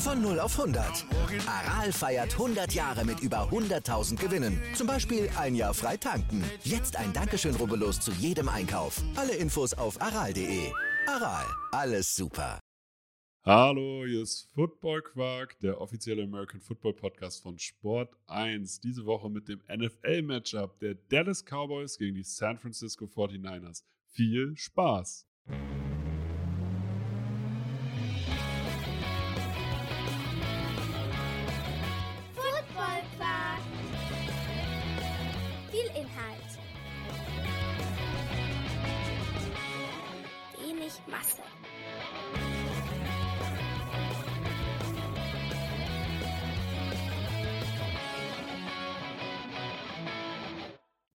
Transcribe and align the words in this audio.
Von 0.00 0.22
0 0.22 0.40
auf 0.40 0.58
100. 0.58 1.04
Aral 1.46 1.92
feiert 1.92 2.32
100 2.32 2.72
Jahre 2.72 3.04
mit 3.04 3.20
über 3.20 3.50
100.000 3.50 4.16
Gewinnen. 4.16 4.58
Zum 4.74 4.86
Beispiel 4.86 5.28
ein 5.36 5.54
Jahr 5.54 5.74
frei 5.74 5.98
tanken. 5.98 6.42
Jetzt 6.64 6.96
ein 6.96 7.12
Dankeschön, 7.12 7.54
rubbellos 7.54 8.00
zu 8.00 8.10
jedem 8.12 8.48
Einkauf. 8.48 9.02
Alle 9.14 9.34
Infos 9.34 9.74
auf 9.74 10.00
aral.de. 10.00 10.72
Aral, 11.06 11.44
alles 11.72 12.16
super. 12.16 12.58
Hallo, 13.44 14.04
hier 14.06 14.22
ist 14.22 14.48
Football 14.54 15.02
Quark, 15.02 15.58
der 15.60 15.78
offizielle 15.78 16.22
American 16.22 16.60
Football 16.60 16.94
Podcast 16.94 17.42
von 17.42 17.58
Sport 17.58 18.16
1. 18.26 18.80
Diese 18.80 19.04
Woche 19.04 19.28
mit 19.28 19.48
dem 19.48 19.60
NFL-Matchup 19.68 20.78
der 20.78 20.94
Dallas 20.94 21.44
Cowboys 21.44 21.98
gegen 21.98 22.14
die 22.14 22.24
San 22.24 22.58
Francisco 22.58 23.04
49ers. 23.04 23.82
Viel 24.06 24.56
Spaß! 24.56 25.26
Wenig 41.00 41.06
Masse. 41.06 41.42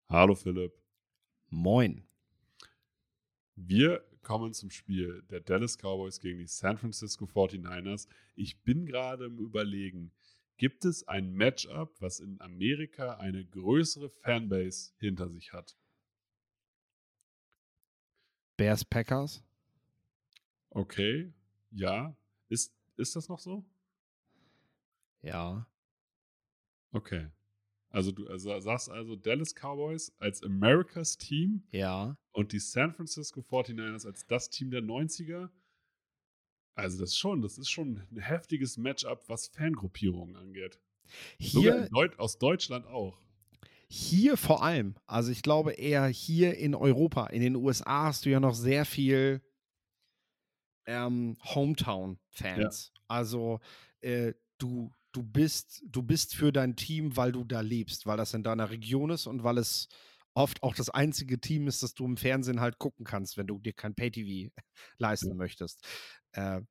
Hallo 0.09 0.35
Philipp. 0.35 0.73
Moin. 1.49 2.03
Wir 3.55 4.03
kommen 4.23 4.53
zum 4.53 4.69
Spiel 4.69 5.23
der 5.29 5.39
Dallas 5.39 5.77
Cowboys 5.77 6.19
gegen 6.19 6.39
die 6.39 6.47
San 6.47 6.77
Francisco 6.77 7.25
49ers. 7.25 8.07
Ich 8.35 8.61
bin 8.63 8.85
gerade 8.85 9.25
im 9.25 9.39
Überlegen, 9.39 10.11
gibt 10.57 10.85
es 10.85 11.07
ein 11.07 11.33
Matchup, 11.33 11.95
was 12.01 12.19
in 12.19 12.39
Amerika 12.41 13.15
eine 13.17 13.45
größere 13.45 14.09
Fanbase 14.09 14.93
hinter 14.97 15.29
sich 15.29 15.53
hat? 15.53 15.77
Bears 18.57 18.83
Packers? 18.85 19.43
Okay, 20.71 21.31
ja. 21.71 22.15
Ist, 22.49 22.73
ist 22.97 23.15
das 23.15 23.29
noch 23.29 23.39
so? 23.39 23.65
Ja. 25.21 25.67
Okay. 26.93 27.27
Also 27.89 28.11
du 28.11 28.27
also 28.27 28.57
sagst 28.59 28.89
also 28.89 29.15
Dallas 29.17 29.53
Cowboys 29.53 30.13
als 30.19 30.41
Americas 30.43 31.17
Team 31.17 31.63
Ja. 31.71 32.17
und 32.31 32.53
die 32.53 32.59
San 32.59 32.93
Francisco 32.93 33.41
49ers 33.41 34.05
als 34.05 34.25
das 34.27 34.49
Team 34.49 34.71
der 34.71 34.81
90er. 34.81 35.49
Also 36.75 36.99
das 36.99 37.09
ist 37.11 37.17
schon, 37.17 37.41
das 37.41 37.57
ist 37.57 37.69
schon 37.69 38.01
ein 38.11 38.17
heftiges 38.19 38.77
Matchup, 38.77 39.27
was 39.27 39.47
Fangruppierungen 39.47 40.37
angeht. 40.37 40.79
Hier, 41.37 41.89
Deut 41.89 42.17
aus 42.17 42.37
Deutschland 42.39 42.85
auch. 42.87 43.19
hier 43.89 44.37
vor 44.37 44.63
allem, 44.63 44.95
also 45.05 45.31
ich 45.31 45.41
glaube 45.43 45.73
eher 45.73 46.07
hier 46.07 46.57
in 46.57 46.73
Europa, 46.75 47.27
in 47.27 47.41
den 47.41 47.57
USA 47.57 48.05
hast 48.05 48.25
du 48.25 48.29
ja 48.29 48.39
noch 48.39 48.55
sehr 48.55 48.85
viel 48.85 49.41
ähm, 50.85 51.37
Hometown-Fans. 51.43 52.91
Also 53.07 53.59
äh, 54.01 54.33
du, 54.57 54.93
du, 55.11 55.23
bist, 55.23 55.83
du 55.87 56.03
bist 56.03 56.35
für 56.35 56.51
dein 56.51 56.75
Team, 56.75 57.15
weil 57.17 57.31
du 57.31 57.43
da 57.43 57.61
lebst, 57.61 58.05
weil 58.05 58.17
das 58.17 58.33
in 58.33 58.43
deiner 58.43 58.69
Region 58.69 59.09
ist 59.09 59.27
und 59.27 59.43
weil 59.43 59.57
es 59.57 59.87
oft 60.33 60.63
auch 60.63 60.75
das 60.75 60.89
einzige 60.89 61.39
Team 61.41 61.67
ist, 61.67 61.83
das 61.83 61.93
du 61.93 62.05
im 62.05 62.17
Fernsehen 62.17 62.61
halt 62.61 62.77
gucken 62.77 63.05
kannst, 63.05 63.37
wenn 63.37 63.47
du 63.47 63.59
dir 63.59 63.73
kein 63.73 63.95
Pay-TV 63.95 64.51
leisten 64.97 65.29
Ja. 65.29 65.35
möchtest. 65.35 65.85
Äh, 66.33 66.61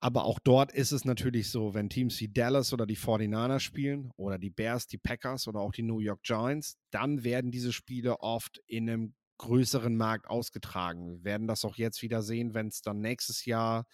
aber 0.00 0.24
auch 0.24 0.38
dort 0.38 0.70
ist 0.72 0.92
es 0.92 1.04
natürlich 1.04 1.50
so, 1.50 1.74
wenn 1.74 1.90
Teams 1.90 2.20
wie 2.20 2.28
Dallas 2.28 2.72
oder 2.72 2.86
die 2.86 2.96
49ers 2.96 3.58
spielen 3.58 4.12
oder 4.16 4.38
die 4.38 4.50
Bears, 4.50 4.86
die 4.86 4.98
Packers 4.98 5.48
oder 5.48 5.60
auch 5.60 5.72
die 5.72 5.82
New 5.82 5.98
York 5.98 6.22
Giants, 6.22 6.78
dann 6.90 7.24
werden 7.24 7.50
diese 7.50 7.72
Spiele 7.72 8.20
oft 8.20 8.58
in 8.66 8.88
einem 8.88 9.14
größeren 9.38 9.96
Markt 9.96 10.28
ausgetragen. 10.28 11.18
Wir 11.18 11.24
werden 11.24 11.46
das 11.46 11.64
auch 11.64 11.76
jetzt 11.76 12.02
wieder 12.02 12.22
sehen, 12.22 12.54
wenn 12.54 12.68
es 12.68 12.82
dann 12.82 13.00
nächstes 13.00 13.44
Jahr 13.44 13.86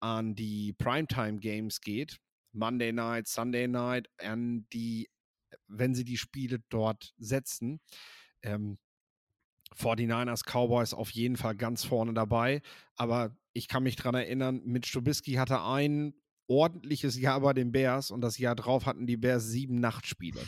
an 0.00 0.34
die 0.34 0.72
Primetime 0.72 1.38
Games 1.38 1.80
geht. 1.80 2.18
Monday 2.52 2.92
Night, 2.92 3.28
Sunday 3.28 3.68
Night, 3.68 4.08
an 4.18 4.66
die, 4.72 5.08
wenn 5.68 5.94
sie 5.94 6.04
die 6.04 6.16
Spiele 6.16 6.58
dort 6.68 7.14
setzen. 7.18 7.80
Ähm, 8.42 8.78
49ers, 9.76 10.42
Cowboys 10.44 10.94
auf 10.94 11.10
jeden 11.10 11.36
Fall 11.36 11.54
ganz 11.54 11.84
vorne 11.84 12.12
dabei. 12.12 12.60
Aber 12.96 13.36
ich 13.52 13.68
kann 13.68 13.82
mich 13.82 13.96
dran 13.96 14.14
erinnern, 14.14 14.62
mit 14.64 14.86
Stubisky 14.86 15.34
hatte 15.34 15.62
ein 15.62 16.14
ordentliches 16.48 17.18
Jahr 17.18 17.40
bei 17.40 17.52
den 17.52 17.70
Bears 17.70 18.10
und 18.10 18.20
das 18.20 18.38
Jahr 18.38 18.56
drauf 18.56 18.86
hatten 18.86 19.06
die 19.06 19.16
Bears 19.16 19.46
sieben 19.46 19.78
Nachtspiele. 19.78 20.40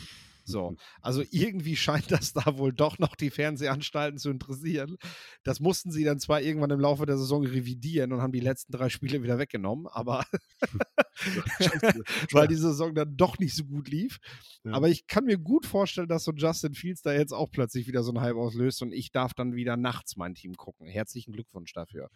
So, 0.45 0.75
also 1.01 1.23
irgendwie 1.31 1.75
scheint 1.75 2.11
das 2.11 2.33
da 2.33 2.57
wohl 2.57 2.73
doch 2.73 2.99
noch 2.99 3.15
die 3.15 3.29
Fernsehanstalten 3.29 4.17
zu 4.19 4.29
interessieren. 4.29 4.97
Das 5.43 5.59
mussten 5.59 5.91
sie 5.91 6.03
dann 6.03 6.19
zwar 6.19 6.41
irgendwann 6.41 6.71
im 6.71 6.79
Laufe 6.79 7.05
der 7.05 7.17
Saison 7.17 7.45
revidieren 7.45 8.11
und 8.11 8.21
haben 8.21 8.33
die 8.33 8.39
letzten 8.39 8.71
drei 8.71 8.89
Spiele 8.89 9.23
wieder 9.23 9.39
weggenommen, 9.39 9.87
aber 9.87 10.25
weil 12.31 12.47
die 12.47 12.55
Saison 12.55 12.93
dann 12.93 13.15
doch 13.15 13.39
nicht 13.39 13.55
so 13.55 13.63
gut 13.65 13.87
lief. 13.87 14.19
Ja. 14.63 14.73
Aber 14.73 14.89
ich 14.89 15.07
kann 15.07 15.25
mir 15.25 15.37
gut 15.37 15.65
vorstellen, 15.65 16.07
dass 16.07 16.23
so 16.23 16.31
Justin 16.31 16.73
Fields 16.73 17.01
da 17.01 17.13
jetzt 17.13 17.33
auch 17.33 17.49
plötzlich 17.51 17.87
wieder 17.87 18.03
so 18.03 18.11
einen 18.11 18.21
Hype 18.21 18.35
auslöst 18.35 18.81
und 18.81 18.91
ich 18.91 19.11
darf 19.11 19.33
dann 19.33 19.55
wieder 19.55 19.77
nachts 19.77 20.17
mein 20.17 20.35
Team 20.35 20.55
gucken. 20.55 20.87
Herzlichen 20.87 21.31
Glückwunsch 21.31 21.73
dafür. 21.73 22.09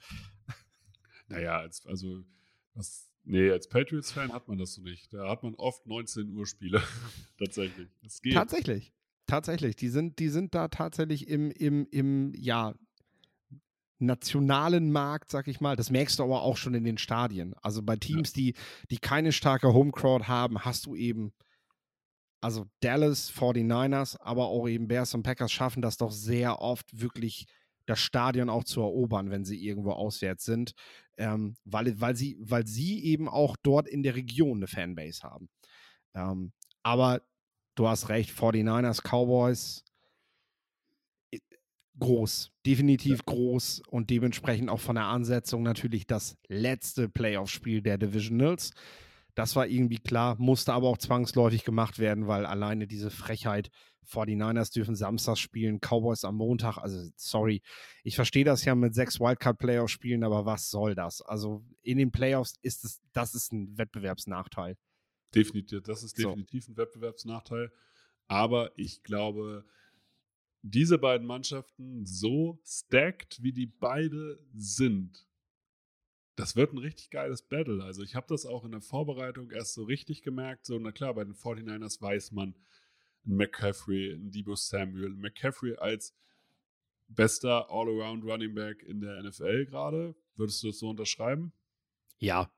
Naja, 1.27 1.59
als, 1.59 1.85
also 1.85 2.23
was, 2.73 3.06
nee, 3.27 3.51
als 3.51 3.67
Patriots-Fan 3.67 4.33
hat 4.33 4.47
man 4.47 4.57
das 4.57 4.73
so 4.73 4.81
nicht. 4.81 5.13
Da 5.13 5.29
hat 5.29 5.43
man 5.43 5.55
oft 5.55 5.85
19 5.85 6.35
Uhr 6.35 6.45
Spiele. 6.45 6.81
Tatsächlich. 7.37 7.89
Das 8.03 8.21
geht. 8.21 8.33
Tatsächlich. 8.33 8.93
Tatsächlich. 9.27 9.75
Die 9.75 9.89
sind, 9.89 10.19
die 10.19 10.29
sind 10.29 10.55
da 10.55 10.69
tatsächlich 10.69 11.27
im, 11.27 11.51
im, 11.51 11.85
im, 11.91 12.33
ja, 12.33 12.73
nationalen 13.99 14.91
Markt, 14.91 15.31
sag 15.31 15.47
ich 15.47 15.59
mal. 15.59 15.75
Das 15.75 15.89
merkst 15.89 16.19
du 16.19 16.23
aber 16.23 16.41
auch 16.41 16.57
schon 16.57 16.73
in 16.73 16.83
den 16.83 16.97
Stadien. 16.97 17.53
Also 17.61 17.81
bei 17.81 17.95
Teams, 17.95 18.31
die, 18.31 18.53
die 18.89 18.97
keine 18.97 19.31
starke 19.31 19.73
Homecrowd 19.73 20.27
haben, 20.27 20.63
hast 20.63 20.85
du 20.85 20.95
eben, 20.95 21.33
also 22.41 22.67
Dallas, 22.79 23.31
49ers, 23.33 24.17
aber 24.19 24.47
auch 24.47 24.67
eben 24.67 24.87
Bears 24.87 25.13
und 25.13 25.23
Packers 25.23 25.51
schaffen 25.51 25.81
das 25.81 25.97
doch 25.97 26.11
sehr 26.11 26.61
oft 26.61 26.99
wirklich 26.99 27.47
das 27.87 27.99
Stadion 27.99 28.49
auch 28.49 28.63
zu 28.63 28.81
erobern, 28.81 29.31
wenn 29.31 29.45
sie 29.45 29.63
irgendwo 29.63 29.91
auswärts 29.91 30.45
sind, 30.45 30.73
ähm, 31.17 31.55
weil, 31.65 31.99
weil, 31.99 32.15
sie, 32.15 32.37
weil 32.39 32.67
sie 32.67 33.03
eben 33.03 33.27
auch 33.27 33.55
dort 33.63 33.87
in 33.87 34.03
der 34.03 34.15
Region 34.15 34.57
eine 34.57 34.67
Fanbase 34.67 35.23
haben. 35.23 35.49
Ähm, 36.13 36.51
aber 36.83 37.21
du 37.75 37.87
hast 37.87 38.09
recht, 38.09 38.31
49ers, 38.31 39.01
Cowboys, 39.01 39.83
groß, 41.99 42.51
definitiv 42.65 43.25
groß 43.25 43.81
und 43.89 44.09
dementsprechend 44.09 44.69
auch 44.69 44.79
von 44.79 44.95
der 44.95 45.05
Ansetzung 45.05 45.63
natürlich 45.63 46.05
das 46.05 46.37
letzte 46.47 47.09
Playoff-Spiel 47.09 47.81
der 47.81 47.97
Divisionals. 47.97 48.71
Das 49.35 49.55
war 49.55 49.67
irgendwie 49.67 49.99
klar, 49.99 50.35
musste 50.39 50.73
aber 50.73 50.87
auch 50.87 50.97
zwangsläufig 50.97 51.63
gemacht 51.63 51.99
werden, 51.99 52.27
weil 52.27 52.45
alleine 52.45 52.87
diese 52.87 53.11
Frechheit, 53.11 53.69
49ers 54.09 54.71
dürfen 54.73 54.95
Samstag 54.95 55.37
spielen, 55.37 55.79
Cowboys 55.79 56.23
am 56.23 56.35
Montag, 56.35 56.77
also 56.77 57.09
sorry, 57.15 57.61
ich 58.03 58.15
verstehe 58.15 58.45
das 58.45 58.65
ja 58.65 58.75
mit 58.75 58.93
sechs 58.93 59.19
Wildcard-Playoffs 59.19 59.91
spielen, 59.91 60.23
aber 60.23 60.45
was 60.45 60.69
soll 60.69 60.95
das? 60.95 61.21
Also 61.21 61.65
in 61.81 61.97
den 61.97 62.11
Playoffs 62.11 62.55
ist 62.61 62.85
es, 62.85 63.01
das 63.13 63.35
ist 63.35 63.51
ein 63.51 63.77
Wettbewerbsnachteil. 63.77 64.77
Definitiv, 65.35 65.83
das 65.83 66.03
ist 66.03 66.15
So. 66.17 66.29
definitiv 66.29 66.67
ein 66.69 66.77
Wettbewerbsnachteil. 66.77 67.71
Aber 68.27 68.71
ich 68.77 69.03
glaube, 69.03 69.65
diese 70.61 70.97
beiden 70.97 71.27
Mannschaften 71.27 72.05
so 72.05 72.59
stacked, 72.65 73.41
wie 73.41 73.53
die 73.53 73.67
beide 73.67 74.39
sind, 74.53 75.27
das 76.35 76.55
wird 76.55 76.73
ein 76.73 76.77
richtig 76.77 77.09
geiles 77.09 77.41
Battle. 77.41 77.83
Also 77.83 78.03
ich 78.03 78.15
habe 78.15 78.27
das 78.29 78.45
auch 78.45 78.63
in 78.63 78.71
der 78.71 78.81
Vorbereitung 78.81 79.49
erst 79.51 79.73
so 79.73 79.83
richtig 79.83 80.21
gemerkt. 80.21 80.65
So, 80.65 80.77
na 80.77 80.91
klar, 80.91 81.13
bei 81.15 81.23
den 81.23 81.33
49ers 81.33 82.01
weiß 82.01 82.31
man, 82.31 82.55
ein 83.27 83.35
McCaffrey, 83.35 84.13
ein 84.13 84.31
Debo 84.31 84.55
Samuel, 84.55 85.09
McCaffrey 85.09 85.75
als 85.75 86.15
bester 87.07 87.69
All-Around 87.69 88.23
Running 88.23 88.53
Back 88.53 88.83
in 88.83 89.01
der 89.01 89.21
NFL 89.21 89.65
gerade. 89.65 90.15
Würdest 90.35 90.63
du 90.63 90.67
das 90.67 90.79
so 90.79 90.89
unterschreiben? 90.89 91.51
Ja. 92.19 92.51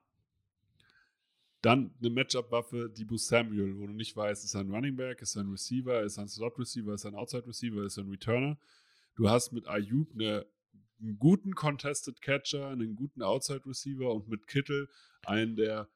Dann 1.62 1.94
eine 2.00 2.10
Matchup-Waffe, 2.10 2.90
Debo 2.90 3.16
Samuel, 3.16 3.78
wo 3.78 3.86
du 3.86 3.92
nicht 3.92 4.16
weißt, 4.16 4.44
ist 4.44 4.54
er 4.54 4.60
ein 4.60 4.70
Running 4.70 4.96
Back, 4.96 5.20
ist 5.20 5.36
er 5.36 5.42
ein 5.42 5.50
Receiver, 5.50 6.02
ist 6.02 6.16
er 6.16 6.22
ein 6.22 6.28
Slot-Receiver, 6.28 6.94
ist 6.94 7.04
er 7.04 7.12
ein 7.12 7.16
Outside-Receiver, 7.16 7.84
ist 7.84 7.98
er 7.98 8.04
ein 8.04 8.10
Returner. 8.10 8.58
Du 9.14 9.28
hast 9.28 9.52
mit 9.52 9.68
Ayuk 9.68 10.12
eine, 10.14 10.46
einen 11.00 11.18
guten 11.18 11.54
Contested 11.54 12.22
Catcher, 12.22 12.68
einen 12.68 12.96
guten 12.96 13.22
Outside-Receiver 13.22 14.10
und 14.10 14.28
mit 14.28 14.46
Kittel 14.46 14.88
einen 15.22 15.56
der 15.56 15.88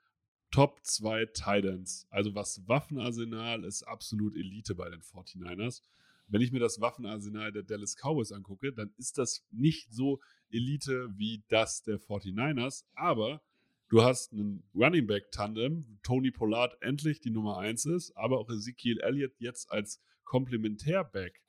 Top 0.55 0.79
2 0.85 1.27
Titans. 1.35 2.06
Also 2.11 2.37
was 2.37 2.62
Waffenarsenal 2.69 3.65
ist 3.65 3.83
absolut 3.83 4.37
Elite 4.37 4.77
bei 4.77 4.89
den 4.89 5.01
49ers. 5.01 5.83
Wenn 6.29 6.43
ich 6.43 6.53
mir 6.53 6.61
das 6.61 6.81
Waffenarsenal 6.81 7.51
der 7.51 7.65
Dallas 7.65 7.97
Cowboys 7.97 8.31
angucke, 8.31 8.73
dann 8.73 8.95
ist 8.97 9.19
das 9.19 9.45
nicht 9.51 9.93
so 9.93 10.21
Elite 10.51 11.09
wie 11.17 11.43
das 11.49 11.83
der 11.83 11.99
49ers, 11.99 12.85
aber 12.95 13.43
du 13.89 14.05
hast 14.05 14.33
einen 14.33 14.62
Running 14.77 15.09
Back 15.09 15.33
Tandem, 15.33 15.99
Tony 16.05 16.31
Pollard 16.31 16.81
endlich 16.83 17.19
die 17.19 17.31
Nummer 17.31 17.59
1 17.59 17.87
ist, 17.87 18.17
aber 18.17 18.39
auch 18.39 18.49
Ezekiel 18.49 19.00
Elliott 19.00 19.35
jetzt 19.41 19.73
als 19.73 20.00
Komplementärback, 20.23 21.43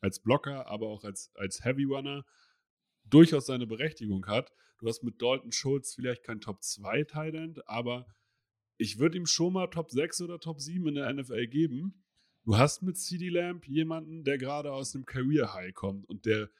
als 0.00 0.20
Blocker, 0.20 0.68
aber 0.68 0.86
auch 0.86 1.02
als, 1.02 1.32
als 1.34 1.64
Heavy 1.64 1.86
Runner 1.86 2.24
durchaus 3.02 3.46
seine 3.46 3.66
Berechtigung 3.66 4.26
hat. 4.26 4.52
Du 4.78 4.86
hast 4.86 5.02
mit 5.02 5.20
Dalton 5.20 5.50
Schultz 5.50 5.96
vielleicht 5.96 6.22
kein 6.22 6.40
Top 6.40 6.62
2 6.62 7.02
Tight 7.02 7.58
aber 7.66 8.06
ich 8.76 8.98
würde 8.98 9.16
ihm 9.18 9.26
schon 9.26 9.52
mal 9.52 9.68
Top 9.68 9.90
6 9.90 10.22
oder 10.22 10.40
Top 10.40 10.60
7 10.60 10.86
in 10.88 10.94
der 10.94 11.12
NFL 11.12 11.46
geben. 11.46 12.04
Du 12.44 12.56
hast 12.56 12.82
mit 12.82 12.98
CD 12.98 13.28
Lamp 13.30 13.66
jemanden, 13.66 14.24
der 14.24 14.38
gerade 14.38 14.72
aus 14.72 14.94
einem 14.94 15.06
Career 15.06 15.54
High 15.54 15.74
kommt 15.74 16.08
und 16.08 16.26
der 16.26 16.50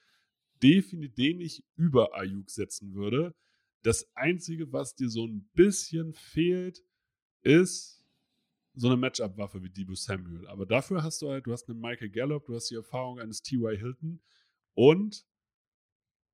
definitiv 0.63 1.15
den 1.17 1.41
ich 1.41 1.63
über 1.77 2.15
Ayuk 2.15 2.51
setzen 2.51 2.95
würde. 2.95 3.35
Das 3.83 4.11
Einzige, 4.17 4.73
was 4.73 4.95
dir 4.95 5.11
so 5.11 5.27
ein 5.27 5.49
bisschen 5.53 6.15
fehlt, 6.15 6.83
ist 7.43 8.05
so 8.73 8.89
eine 8.89 8.97
Matchup-Waffe 8.97 9.63
wie 9.63 9.71
Debo 9.71 9.95
Samuel. 9.95 10.47
Aber 10.49 10.67
dafür 10.67 11.03
hast 11.03 11.21
du 11.23 11.29
halt, 11.29 11.47
du 11.47 11.53
hast 11.53 11.69
einen 11.69 11.81
Michael 11.81 12.11
Gallup, 12.11 12.47
du 12.47 12.55
hast 12.55 12.71
die 12.71 12.77
Erfahrung 12.77 13.21
eines 13.21 13.43
T.Y. 13.43 13.77
Hilton 13.77 14.23
und 14.73 15.27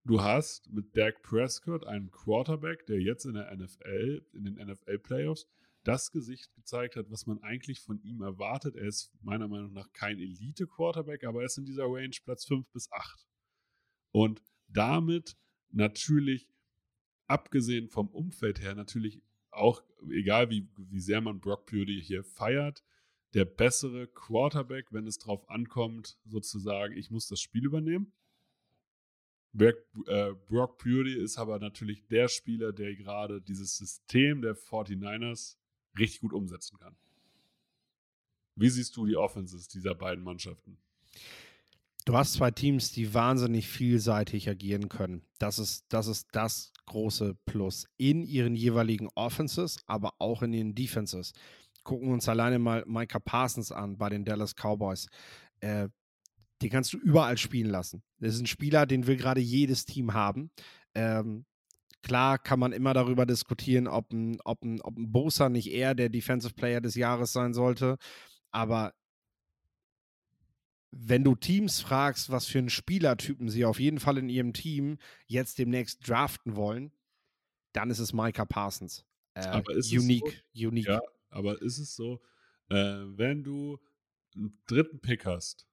du 0.04 0.22
hast 0.22 0.70
mit 0.72 0.96
Dak 0.96 1.22
Prescott 1.22 1.84
einen 1.84 2.10
Quarterback, 2.10 2.86
der 2.86 3.00
jetzt 3.00 3.26
in 3.26 3.34
der 3.34 3.54
NFL, 3.54 4.24
in 4.32 4.44
den 4.44 4.54
NFL-Playoffs, 4.54 5.48
das 5.84 6.10
Gesicht 6.10 6.52
gezeigt 6.54 6.96
hat, 6.96 7.10
was 7.10 7.26
man 7.26 7.42
eigentlich 7.42 7.80
von 7.80 8.00
ihm 8.02 8.20
erwartet. 8.22 8.76
Er 8.76 8.86
ist 8.86 9.12
meiner 9.22 9.48
Meinung 9.48 9.72
nach 9.72 9.92
kein 9.92 10.18
Elite-Quarterback, 10.18 11.24
aber 11.24 11.40
er 11.40 11.46
ist 11.46 11.58
in 11.58 11.64
dieser 11.64 11.84
Range 11.84 12.16
Platz 12.24 12.44
5 12.44 12.70
bis 12.70 12.90
8. 12.92 13.26
Und 14.12 14.42
damit 14.68 15.36
natürlich, 15.70 16.48
abgesehen 17.26 17.88
vom 17.88 18.08
Umfeld 18.08 18.60
her, 18.60 18.74
natürlich 18.74 19.22
auch, 19.50 19.82
egal 20.10 20.50
wie, 20.50 20.68
wie 20.76 21.00
sehr 21.00 21.20
man 21.20 21.40
Brock 21.40 21.66
Purdy 21.66 22.02
hier 22.02 22.24
feiert, 22.24 22.84
der 23.34 23.44
bessere 23.44 24.08
Quarterback, 24.08 24.92
wenn 24.92 25.06
es 25.06 25.18
darauf 25.18 25.48
ankommt, 25.48 26.18
sozusagen, 26.24 26.96
ich 26.96 27.10
muss 27.10 27.28
das 27.28 27.40
Spiel 27.40 27.64
übernehmen. 27.64 28.12
Brock, 29.52 29.76
äh, 30.06 30.32
Brock 30.46 30.78
Purdy 30.78 31.14
ist 31.14 31.38
aber 31.38 31.58
natürlich 31.58 32.06
der 32.06 32.28
Spieler, 32.28 32.72
der 32.72 32.94
gerade 32.94 33.40
dieses 33.40 33.76
System 33.76 34.42
der 34.42 34.56
49ers 34.56 35.59
richtig 35.98 36.20
gut 36.20 36.32
umsetzen 36.32 36.78
kann. 36.78 36.96
Wie 38.56 38.68
siehst 38.68 38.96
du 38.96 39.06
die 39.06 39.16
Offenses 39.16 39.68
dieser 39.68 39.94
beiden 39.94 40.22
Mannschaften? 40.22 40.78
Du 42.04 42.16
hast 42.16 42.34
zwei 42.34 42.50
Teams, 42.50 42.92
die 42.92 43.14
wahnsinnig 43.14 43.68
vielseitig 43.68 44.48
agieren 44.48 44.88
können. 44.88 45.22
Das 45.38 45.58
ist, 45.58 45.84
das 45.90 46.06
ist 46.06 46.28
das 46.32 46.72
große 46.86 47.36
Plus 47.46 47.86
in 47.98 48.22
ihren 48.22 48.56
jeweiligen 48.56 49.08
Offenses, 49.14 49.78
aber 49.86 50.14
auch 50.18 50.42
in 50.42 50.52
ihren 50.52 50.74
Defenses. 50.74 51.32
Gucken 51.84 52.08
wir 52.08 52.14
uns 52.14 52.28
alleine 52.28 52.58
mal 52.58 52.84
Micah 52.86 53.20
Parsons 53.20 53.70
an 53.70 53.96
bei 53.96 54.08
den 54.08 54.24
Dallas 54.24 54.54
Cowboys. 54.54 55.06
Äh, 55.60 55.88
den 56.62 56.70
kannst 56.70 56.92
du 56.92 56.98
überall 56.98 57.38
spielen 57.38 57.70
lassen. 57.70 58.02
Das 58.18 58.34
ist 58.34 58.40
ein 58.40 58.46
Spieler, 58.46 58.86
den 58.86 59.06
will 59.06 59.16
gerade 59.16 59.40
jedes 59.40 59.84
Team 59.84 60.12
haben. 60.12 60.50
Ähm, 60.94 61.46
Klar 62.02 62.38
kann 62.38 62.58
man 62.58 62.72
immer 62.72 62.94
darüber 62.94 63.26
diskutieren, 63.26 63.86
ob 63.86 64.12
ein, 64.12 64.40
ob 64.44 64.62
ein, 64.62 64.80
ob 64.80 64.96
ein 64.96 65.12
Bosa 65.12 65.48
nicht 65.48 65.70
eher 65.70 65.94
der 65.94 66.08
Defensive 66.08 66.54
Player 66.54 66.80
des 66.80 66.94
Jahres 66.94 67.32
sein 67.32 67.52
sollte. 67.52 67.98
Aber 68.50 68.94
wenn 70.92 71.22
du 71.24 71.34
Teams 71.36 71.80
fragst, 71.80 72.30
was 72.30 72.46
für 72.46 72.58
einen 72.58 72.70
Spielertypen 72.70 73.48
sie 73.48 73.64
auf 73.64 73.78
jeden 73.78 74.00
Fall 74.00 74.18
in 74.18 74.28
ihrem 74.28 74.52
Team 74.52 74.98
jetzt 75.26 75.58
demnächst 75.58 76.08
draften 76.08 76.56
wollen, 76.56 76.92
dann 77.72 77.90
ist 77.90 78.00
es 78.00 78.12
Micah 78.12 78.44
Parsons. 78.44 79.04
Äh, 79.34 79.46
aber 79.46 79.74
ist 79.74 79.92
unique, 79.92 80.44
so, 80.52 80.68
unique. 80.68 80.88
Ja, 80.88 81.00
aber 81.28 81.62
ist 81.62 81.78
es 81.78 81.94
so, 81.94 82.20
äh, 82.70 82.74
wenn 82.74 83.44
du 83.44 83.78
einen 84.34 84.58
dritten 84.66 85.00
Pick 85.00 85.26
hast 85.26 85.69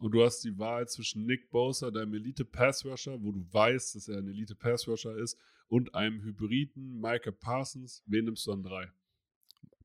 und 0.00 0.12
du 0.12 0.24
hast 0.24 0.40
die 0.40 0.58
Wahl 0.58 0.88
zwischen 0.88 1.26
Nick 1.26 1.50
Bosa, 1.50 1.90
deinem 1.90 2.14
Elite-Pass-Rusher, 2.14 3.22
wo 3.22 3.32
du 3.32 3.46
weißt, 3.52 3.94
dass 3.94 4.08
er 4.08 4.18
ein 4.18 4.28
Elite-Pass-Rusher 4.28 5.16
ist, 5.16 5.38
und 5.68 5.94
einem 5.94 6.20
Hybriden 6.22 7.00
Micah 7.00 7.30
Parsons, 7.30 8.02
wen 8.06 8.24
nimmst 8.24 8.46
du 8.46 8.52
an 8.52 8.62
drei? 8.62 8.90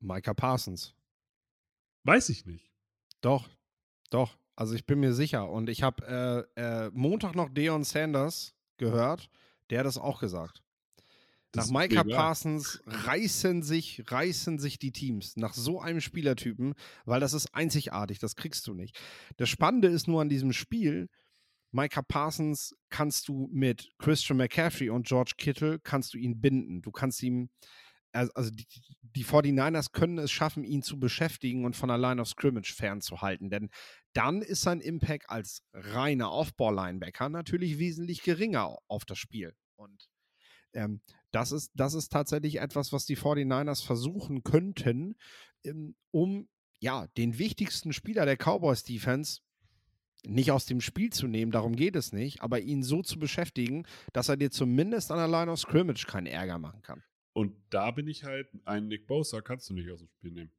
Micah 0.00 0.34
Parsons. 0.34 0.94
Weiß 2.02 2.28
ich 2.30 2.44
nicht. 2.46 2.72
Doch, 3.20 3.48
doch. 4.10 4.36
Also 4.56 4.74
ich 4.74 4.86
bin 4.86 5.00
mir 5.00 5.12
sicher. 5.12 5.48
Und 5.48 5.68
ich 5.68 5.82
habe 5.82 6.48
äh, 6.56 6.60
äh, 6.60 6.90
Montag 6.92 7.34
noch 7.34 7.50
Deon 7.50 7.84
Sanders 7.84 8.56
gehört, 8.78 9.30
der 9.70 9.80
hat 9.80 9.86
das 9.86 9.98
auch 9.98 10.18
gesagt. 10.18 10.62
Nach 11.56 11.70
Micah 11.70 12.04
Parsons 12.04 12.82
reißen 12.86 13.62
sich, 13.62 14.02
reißen 14.06 14.58
sich 14.58 14.78
die 14.78 14.92
Teams 14.92 15.36
nach 15.36 15.54
so 15.54 15.80
einem 15.80 16.00
Spielertypen, 16.00 16.74
weil 17.04 17.20
das 17.20 17.32
ist 17.32 17.54
einzigartig, 17.54 18.18
das 18.18 18.36
kriegst 18.36 18.66
du 18.66 18.74
nicht. 18.74 18.98
Das 19.36 19.48
Spannende 19.48 19.88
ist 19.88 20.08
nur 20.08 20.20
an 20.20 20.28
diesem 20.28 20.52
Spiel, 20.52 21.08
Micah 21.72 22.02
Parsons 22.02 22.74
kannst 22.88 23.28
du 23.28 23.48
mit 23.52 23.90
Christian 23.98 24.38
McCaffrey 24.38 24.90
und 24.90 25.06
George 25.06 25.32
Kittle 25.36 25.78
kannst 25.78 26.14
du 26.14 26.18
ihn 26.18 26.40
binden. 26.40 26.80
Du 26.80 26.90
kannst 26.90 27.22
ihm, 27.22 27.50
also 28.12 28.50
die, 28.50 28.66
die 29.02 29.24
49ers 29.24 29.92
können 29.92 30.18
es 30.18 30.30
schaffen, 30.30 30.64
ihn 30.64 30.82
zu 30.82 30.98
beschäftigen 30.98 31.64
und 31.64 31.76
von 31.76 31.88
der 31.88 31.98
Line 31.98 32.20
of 32.20 32.28
Scrimmage 32.28 32.72
fernzuhalten. 32.72 33.50
Denn 33.50 33.68
dann 34.14 34.40
ist 34.40 34.62
sein 34.62 34.80
Impact 34.80 35.28
als 35.28 35.62
reiner 35.74 36.32
Off-Ball-Linebacker 36.32 37.28
natürlich 37.28 37.78
wesentlich 37.78 38.22
geringer 38.22 38.78
auf 38.88 39.04
das 39.04 39.18
Spiel. 39.18 39.54
Und 39.74 40.08
ähm, 40.76 41.00
das, 41.32 41.52
ist, 41.52 41.72
das 41.74 41.94
ist 41.94 42.12
tatsächlich 42.12 42.60
etwas, 42.60 42.92
was 42.92 43.06
die 43.06 43.16
49ers 43.16 43.84
versuchen 43.84 44.44
könnten, 44.44 45.16
ähm, 45.64 45.96
um 46.10 46.48
ja, 46.78 47.06
den 47.16 47.38
wichtigsten 47.38 47.92
Spieler 47.92 48.26
der 48.26 48.36
Cowboys-Defense 48.36 49.40
nicht 50.24 50.50
aus 50.50 50.66
dem 50.66 50.80
Spiel 50.80 51.10
zu 51.10 51.26
nehmen, 51.26 51.52
darum 51.52 51.76
geht 51.76 51.96
es 51.96 52.12
nicht, 52.12 52.42
aber 52.42 52.60
ihn 52.60 52.82
so 52.82 53.02
zu 53.02 53.18
beschäftigen, 53.18 53.86
dass 54.12 54.28
er 54.28 54.36
dir 54.36 54.50
zumindest 54.50 55.10
an 55.12 55.18
der 55.18 55.28
Line 55.28 55.50
of 55.50 55.58
Scrimmage 55.58 56.06
keinen 56.06 56.26
Ärger 56.26 56.58
machen 56.58 56.82
kann. 56.82 57.02
Und 57.32 57.54
da 57.70 57.90
bin 57.90 58.08
ich 58.08 58.24
halt, 58.24 58.48
ein 58.64 58.88
Nick 58.88 59.06
Bosa 59.06 59.40
kannst 59.40 59.70
du 59.70 59.74
nicht 59.74 59.90
aus 59.90 60.00
dem 60.00 60.08
Spiel 60.08 60.32
nehmen. 60.32 60.50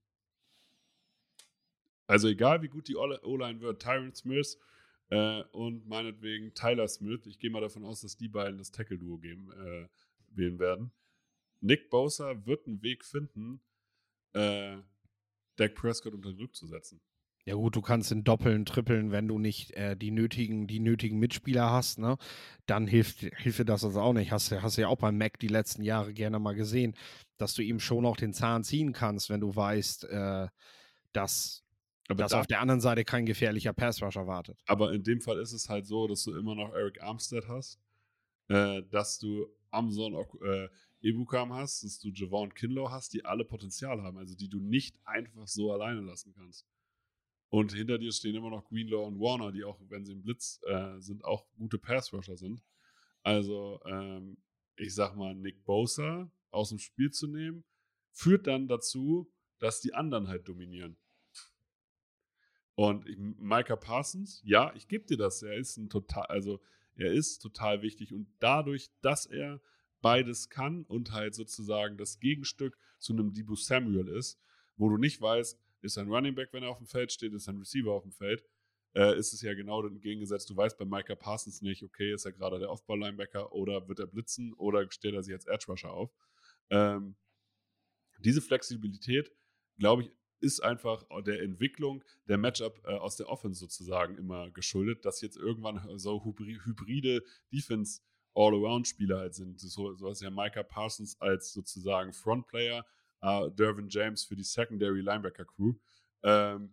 Also 2.05 2.29
egal 2.29 2.61
wie 2.61 2.69
gut 2.69 2.87
die 2.87 2.95
O-Line 2.95 3.59
wird, 3.59 3.81
Tyron 3.81 4.13
Smith 4.13 4.57
äh, 5.09 5.41
und 5.51 5.87
meinetwegen 5.87 6.53
Tyler 6.53 6.87
Smith, 6.87 7.25
ich 7.25 7.39
gehe 7.39 7.49
mal 7.49 7.61
davon 7.61 7.83
aus, 7.83 8.01
dass 8.01 8.15
die 8.15 8.29
beiden 8.29 8.57
das 8.57 8.71
Tackle-Duo 8.71 9.17
geben, 9.17 9.51
äh, 9.51 9.87
wählen 10.29 10.59
werden. 10.59 10.91
Nick 11.61 11.89
Bosa 11.89 12.45
wird 12.45 12.67
einen 12.67 12.81
Weg 12.81 13.03
finden, 13.03 13.61
äh, 14.33 14.77
Dak 15.55 15.75
Prescott 15.75 16.13
unter 16.13 16.33
Druck 16.33 16.55
zu 16.55 16.67
setzen. 16.67 17.01
Ja 17.45 17.55
gut, 17.55 17.77
du 17.77 17.81
kannst 17.81 18.11
in 18.11 18.25
Doppeln, 18.25 18.65
Trippeln, 18.65 19.11
wenn 19.11 19.29
du 19.29 19.39
nicht 19.39 19.71
äh, 19.71 19.95
die, 19.95 20.11
nötigen, 20.11 20.67
die 20.67 20.81
nötigen 20.81 21.17
Mitspieler 21.17 21.71
hast, 21.71 21.97
ne, 21.97 22.17
dann 22.65 22.87
hilft, 22.87 23.19
hilft 23.19 23.59
dir 23.59 23.65
das 23.65 23.85
also 23.85 24.01
auch 24.01 24.11
nicht. 24.11 24.33
Hast, 24.33 24.51
hast 24.51 24.77
du 24.77 24.81
ja 24.81 24.89
auch 24.89 24.97
beim 24.97 25.17
Mac 25.17 25.39
die 25.39 25.47
letzten 25.47 25.81
Jahre 25.81 26.13
gerne 26.13 26.39
mal 26.39 26.55
gesehen, 26.55 26.93
dass 27.37 27.53
du 27.53 27.61
ihm 27.61 27.79
schon 27.79 28.05
auch 28.05 28.17
den 28.17 28.33
Zahn 28.33 28.65
ziehen 28.65 28.91
kannst, 28.91 29.29
wenn 29.29 29.39
du 29.39 29.55
weißt, 29.55 30.03
äh, 30.09 30.47
dass, 31.13 31.63
dass 32.09 32.31
da, 32.31 32.41
auf 32.41 32.47
der 32.47 32.59
anderen 32.59 32.81
Seite 32.81 33.05
kein 33.05 33.25
gefährlicher 33.25 33.71
Passrusher 33.71 34.27
wartet. 34.27 34.59
Aber 34.65 34.91
in 34.91 35.03
dem 35.03 35.21
Fall 35.21 35.39
ist 35.39 35.53
es 35.53 35.69
halt 35.69 35.85
so, 35.85 36.05
dass 36.05 36.23
du 36.25 36.35
immer 36.35 36.53
noch 36.53 36.73
Eric 36.73 37.01
Armstead 37.01 37.47
hast, 37.47 37.79
äh, 38.49 38.81
dass 38.91 39.19
du 39.19 39.47
Amazon 39.77 40.13
äh, 40.41 40.69
Ebukam 41.01 41.53
hast, 41.53 41.83
dass 41.83 41.99
du 41.99 42.09
Javon 42.09 42.53
Kinlaw 42.53 42.89
hast, 42.89 43.13
die 43.13 43.23
alle 43.23 43.45
Potenzial 43.45 44.01
haben, 44.01 44.17
also 44.17 44.35
die 44.35 44.49
du 44.49 44.59
nicht 44.59 44.99
einfach 45.05 45.47
so 45.47 45.71
alleine 45.71 46.01
lassen 46.01 46.33
kannst. 46.33 46.67
Und 47.49 47.73
hinter 47.73 47.97
dir 47.97 48.11
stehen 48.11 48.35
immer 48.35 48.49
noch 48.49 48.67
Greenlaw 48.67 49.05
und 49.05 49.19
Warner, 49.19 49.51
die 49.51 49.63
auch, 49.63 49.79
wenn 49.87 50.05
sie 50.05 50.13
im 50.13 50.21
Blitz 50.21 50.59
äh, 50.65 50.99
sind, 50.99 51.23
auch 51.23 51.45
gute 51.57 51.77
Passrusher 51.77 52.35
sind. 52.35 52.61
Also, 53.23 53.79
ähm, 53.85 54.37
ich 54.75 54.93
sag 54.93 55.15
mal, 55.15 55.33
Nick 55.33 55.63
Bosa 55.63 56.29
aus 56.51 56.69
dem 56.69 56.79
Spiel 56.79 57.11
zu 57.11 57.27
nehmen, 57.27 57.63
führt 58.11 58.47
dann 58.47 58.67
dazu, 58.67 59.31
dass 59.59 59.81
die 59.81 59.93
anderen 59.93 60.27
halt 60.27 60.47
dominieren. 60.47 60.97
Und 62.75 63.05
Micah 63.39 63.75
Parsons, 63.75 64.41
ja, 64.45 64.71
ich 64.75 64.87
gebe 64.87 65.05
dir 65.05 65.17
das. 65.17 65.41
Er 65.41 65.55
ist 65.55 65.77
ein 65.77 65.89
total, 65.89 66.25
also 66.27 66.61
er 66.97 67.11
ist 67.11 67.39
total 67.39 67.81
wichtig. 67.81 68.13
Und 68.13 68.27
dadurch, 68.39 68.89
dass 69.01 69.25
er 69.25 69.61
beides 70.01 70.49
kann 70.49 70.83
und 70.83 71.11
halt 71.11 71.35
sozusagen 71.35 71.97
das 71.97 72.19
Gegenstück 72.19 72.77
zu 72.99 73.13
einem 73.13 73.33
Debo 73.33 73.55
Samuel 73.55 74.07
ist, 74.07 74.39
wo 74.75 74.89
du 74.89 74.97
nicht 74.97 75.21
weißt, 75.21 75.59
ist 75.81 75.97
ein 75.97 76.09
Running 76.09 76.35
Back, 76.35 76.49
wenn 76.51 76.63
er 76.63 76.69
auf 76.69 76.77
dem 76.77 76.87
Feld 76.87 77.11
steht, 77.11 77.33
ist 77.33 77.47
ein 77.47 77.57
Receiver 77.57 77.91
auf 77.91 78.03
dem 78.03 78.11
Feld, 78.11 78.43
äh, 78.95 79.17
ist 79.17 79.33
es 79.33 79.41
ja 79.41 79.53
genau 79.53 79.85
entgegengesetzt. 79.85 80.49
Du 80.49 80.55
weißt 80.55 80.77
bei 80.77 80.85
Micah 80.85 81.15
Parsons 81.15 81.61
nicht, 81.61 81.83
okay, 81.83 82.13
ist 82.13 82.25
er 82.25 82.33
gerade 82.33 82.59
der 82.59 82.69
Off-Ball-Linebacker 82.69 83.51
oder 83.53 83.87
wird 83.87 83.99
er 83.99 84.07
blitzen 84.07 84.53
oder 84.53 84.89
stellt 84.91 85.15
er 85.15 85.23
sich 85.23 85.33
als 85.33 85.45
Edge 85.45 85.65
Rusher 85.67 85.91
auf. 85.91 86.11
Ähm, 86.69 87.15
diese 88.19 88.41
Flexibilität, 88.41 89.31
glaube 89.77 90.03
ich, 90.03 90.11
ist 90.39 90.61
einfach 90.61 91.03
der 91.25 91.41
Entwicklung 91.41 92.03
der 92.27 92.37
Matchup 92.37 92.81
äh, 92.85 92.93
aus 92.93 93.15
der 93.17 93.29
Offense 93.29 93.59
sozusagen 93.59 94.17
immer 94.17 94.51
geschuldet, 94.51 95.05
dass 95.05 95.21
jetzt 95.21 95.37
irgendwann 95.37 95.81
so 95.97 96.23
hybride 96.23 97.23
Defense 97.51 98.01
All-Around-Spieler 98.35 99.19
halt 99.19 99.33
sind. 99.33 99.59
So, 99.59 99.93
so 99.93 100.05
was 100.05 100.21
ja 100.21 100.29
Micah 100.29 100.63
Parsons 100.63 101.19
als 101.19 101.53
sozusagen 101.53 102.13
Frontplayer, 102.13 102.85
äh, 103.21 103.49
Dervin 103.51 103.89
James 103.89 104.23
für 104.23 104.35
die 104.35 104.43
Secondary 104.43 105.01
Linebacker 105.01 105.45
Crew. 105.45 105.73
Ähm, 106.23 106.71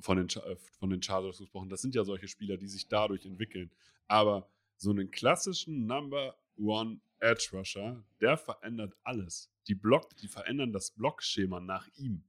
von 0.00 0.16
den, 0.16 0.28
äh, 0.28 0.56
von 0.78 0.90
den 0.90 1.02
Chargers 1.02 1.38
gesprochen. 1.38 1.68
Das 1.68 1.82
sind 1.82 1.94
ja 1.94 2.04
solche 2.04 2.28
Spieler, 2.28 2.56
die 2.56 2.68
sich 2.68 2.88
dadurch 2.88 3.26
entwickeln. 3.26 3.70
Aber 4.06 4.48
so 4.76 4.90
einen 4.90 5.10
klassischen 5.10 5.86
Number 5.86 6.36
One 6.56 7.00
Edge 7.20 7.48
Rusher, 7.52 8.04
der 8.20 8.36
verändert 8.36 8.94
alles. 9.02 9.50
Die 9.66 9.74
Block, 9.74 10.16
die 10.16 10.28
verändern 10.28 10.72
das 10.72 10.92
Blockschema 10.92 11.60
nach 11.60 11.88
ihm. 11.96 12.22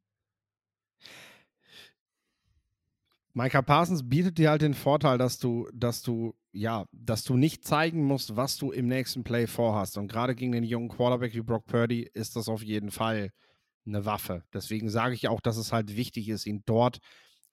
Micah 3.34 3.62
Parsons 3.62 4.10
bietet 4.10 4.38
dir 4.38 4.50
halt 4.50 4.62
den 4.62 4.74
Vorteil, 4.74 5.18
dass 5.18 5.38
du, 5.38 5.68
dass 5.74 6.02
du, 6.02 6.36
ja, 6.52 6.86
dass 6.92 7.24
du 7.24 7.38
nicht 7.38 7.64
zeigen 7.64 8.04
musst, 8.04 8.36
was 8.36 8.58
du 8.58 8.72
im 8.72 8.88
nächsten 8.88 9.24
Play 9.24 9.48
vorhast. 9.48 9.98
Und 9.98 10.08
gerade 10.08 10.36
gegen 10.36 10.52
den 10.52 10.64
jungen 10.64 10.90
Quarterback 10.90 11.34
wie 11.34 11.42
Brock 11.42 11.66
Purdy 11.66 12.10
ist 12.14 12.36
das 12.36 12.50
auf 12.50 12.64
jeden 12.64 12.92
Fall 12.92 13.32
eine 13.86 14.06
Waffe. 14.06 14.44
Deswegen 14.54 14.90
sage 14.90 15.16
ich 15.16 15.28
auch, 15.28 15.42
dass 15.42 15.58
es 15.58 15.72
halt 15.72 15.96
wichtig 15.96 16.28
ist, 16.30 16.46
ihn 16.46 16.64
dort, 16.66 17.00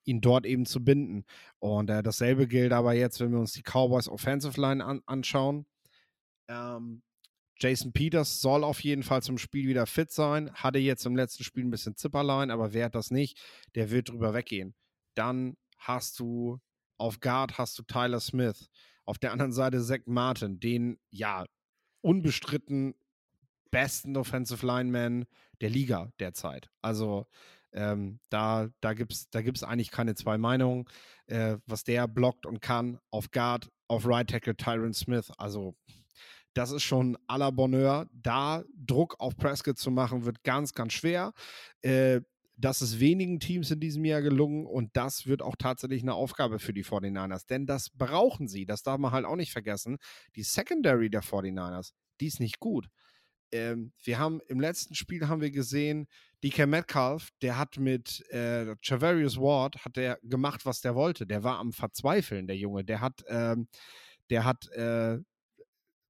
ihn 0.05 0.21
dort 0.21 0.47
eben 0.47 0.67
zu 0.67 0.83
binden. 0.83 1.25
Und 1.59 1.91
äh, 1.91 2.03
dasselbe 2.03 2.49
gilt 2.49 2.73
aber 2.73 2.95
jetzt, 2.95 3.21
wenn 3.21 3.31
wir 3.31 3.39
uns 3.39 3.53
die 3.53 3.63
Cowboys 3.63 4.09
Offensive 4.09 4.61
Line 4.61 4.85
an, 4.85 5.03
anschauen. 5.07 5.67
Ähm, 6.49 7.03
Jason 7.59 7.93
Peters 7.93 8.41
soll 8.41 8.65
auf 8.65 8.81
jeden 8.81 9.03
Fall 9.03 9.23
zum 9.23 9.39
Spiel 9.39 9.69
wieder 9.69 9.87
fit 9.87 10.11
sein. 10.11 10.53
Hatte 10.53 10.79
jetzt 10.79 11.07
im 11.07 11.17
letzten 11.17 11.45
Spiel 11.45 11.65
ein 11.65 11.71
bisschen 11.71 11.97
Zipperlein, 11.97 12.51
aber 12.51 12.73
wer 12.73 12.87
hat 12.87 12.95
das 12.95 13.11
nicht, 13.11 13.39
der 13.75 13.91
wird 13.91 14.11
drüber 14.11 14.35
weggehen. 14.35 14.75
Dann 15.15 15.57
hast 15.79 16.19
du 16.19 16.61
auf 16.99 17.21
Guard 17.21 17.59
hast 17.59 17.79
du 17.79 17.83
Tyler 17.83 18.21
Smith. 18.21 18.69
Auf 19.05 19.19
der 19.19 19.33
anderen 19.33 19.53
Seite 19.53 19.83
Zach 19.83 20.01
Martin, 20.07 20.59
den 20.61 20.99
ja 21.11 21.45
unbestritten 22.01 22.95
besten 23.71 24.17
Offensive 24.17 24.65
Lineman 24.65 25.27
der 25.61 25.71
Liga 25.71 26.13
derzeit. 26.19 26.71
Also 26.83 27.27
ähm, 27.73 28.21
da 28.31 28.69
da 28.81 28.95
gibt 28.95 29.13
es 29.13 29.31
da 29.31 29.43
gibt's 29.43 29.63
eigentlich 29.63 29.91
keine 29.91 30.15
zwei 30.15 30.39
Meinungen, 30.39 30.87
äh, 31.27 31.59
was 31.67 31.85
der 31.85 32.09
blockt 32.09 32.47
und 32.47 32.61
kann. 32.61 32.99
Auf 33.11 33.31
Guard, 33.31 33.71
auf 33.89 34.07
Right 34.07 34.29
Tackle 34.29 34.57
Tyron 34.57 34.95
Smith. 34.95 35.31
Also 35.37 35.77
das 36.57 36.71
ist 36.71 36.85
schon 36.85 37.19
à 37.29 37.37
la 37.39 37.51
Bonheur. 37.51 38.09
Da 38.13 38.65
Druck 38.75 39.17
auf 39.19 39.37
Prescott 39.37 39.79
zu 39.79 39.91
machen, 39.91 40.25
wird 40.25 40.43
ganz, 40.43 40.73
ganz 40.73 40.95
schwer. 40.95 41.33
Äh, 41.83 42.23
das 42.57 42.81
ist 42.81 42.99
wenigen 42.99 43.39
Teams 43.39 43.71
in 43.71 43.81
diesem 43.81 44.07
Jahr 44.07 44.23
gelungen 44.23 44.65
und 44.65 44.97
das 44.97 45.27
wird 45.27 45.43
auch 45.43 45.57
tatsächlich 45.57 46.03
eine 46.03 46.15
Aufgabe 46.15 46.59
für 46.59 46.73
die 46.73 46.85
49ers, 46.85 47.47
denn 47.47 47.67
das 47.67 47.91
brauchen 47.91 48.49
sie, 48.49 48.65
das 48.65 48.83
darf 48.83 48.99
man 48.99 49.13
halt 49.13 49.27
auch 49.27 49.37
nicht 49.37 49.53
vergessen. 49.53 49.99
Die 50.37 50.43
Secondary 50.43 51.11
der 51.11 51.23
49ers, 51.23 51.93
die 52.21 52.29
ist 52.29 52.41
nicht 52.41 52.59
gut. 52.59 52.89
Ähm, 53.53 53.93
wir 54.03 54.19
haben 54.19 54.41
im 54.49 54.59
letzten 54.59 54.95
Spiel 54.95 55.29
haben 55.29 55.43
wir 55.43 55.51
gesehen, 55.51 56.07
DK 56.43 56.67
Metcalf, 56.67 57.29
der 57.43 57.59
hat 57.59 57.77
mit 57.77 58.25
äh, 58.31 58.75
Chavarius 58.81 59.37
Ward, 59.37 59.85
hat 59.85 59.97
der 59.97 60.19
gemacht, 60.23 60.65
was 60.65 60.81
der 60.81 60.95
wollte. 60.95 61.27
Der 61.27 61.45
war 61.45 61.59
am 61.59 61.73
Verzweifeln, 61.73 62.47
der 62.47 62.57
Junge. 62.57 62.85
Der 62.85 63.03
hat, 63.03 63.23
ähm, 63.29 63.69
der 64.31 64.45
hat 64.45 64.69
äh, 64.73 65.19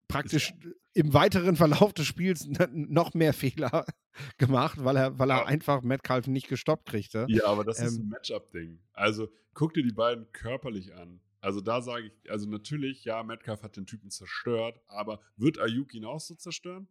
praktisch 0.08 0.54
im 0.94 1.12
weiteren 1.12 1.56
Verlauf 1.56 1.92
des 1.92 2.06
Spiels 2.06 2.48
noch 2.70 3.14
mehr 3.14 3.32
Fehler 3.32 3.84
gemacht, 4.38 4.82
weil 4.82 4.96
er, 4.96 5.18
weil 5.18 5.30
er 5.30 5.38
ja. 5.38 5.44
einfach 5.44 5.82
Metcalf 5.82 6.26
nicht 6.26 6.48
gestoppt 6.48 6.86
kriegte. 6.86 7.26
Ja, 7.28 7.46
aber 7.46 7.64
das 7.64 7.80
ähm, 7.80 7.86
ist 7.86 7.98
ein 7.98 8.08
Matchup-Ding. 8.08 8.78
Also 8.92 9.28
guck 9.52 9.74
dir 9.74 9.82
die 9.82 9.92
beiden 9.92 10.30
körperlich 10.32 10.94
an. 10.94 11.20
Also 11.40 11.60
da 11.60 11.80
sage 11.80 12.06
ich, 12.06 12.30
also 12.30 12.48
natürlich, 12.48 13.04
ja, 13.04 13.22
Metcalf 13.22 13.62
hat 13.62 13.76
den 13.76 13.86
Typen 13.86 14.10
zerstört, 14.10 14.80
aber 14.88 15.20
wird 15.36 15.58
Ayuk 15.58 15.94
ihn 15.94 16.04
auch 16.04 16.20
so 16.20 16.34
zerstören? 16.34 16.88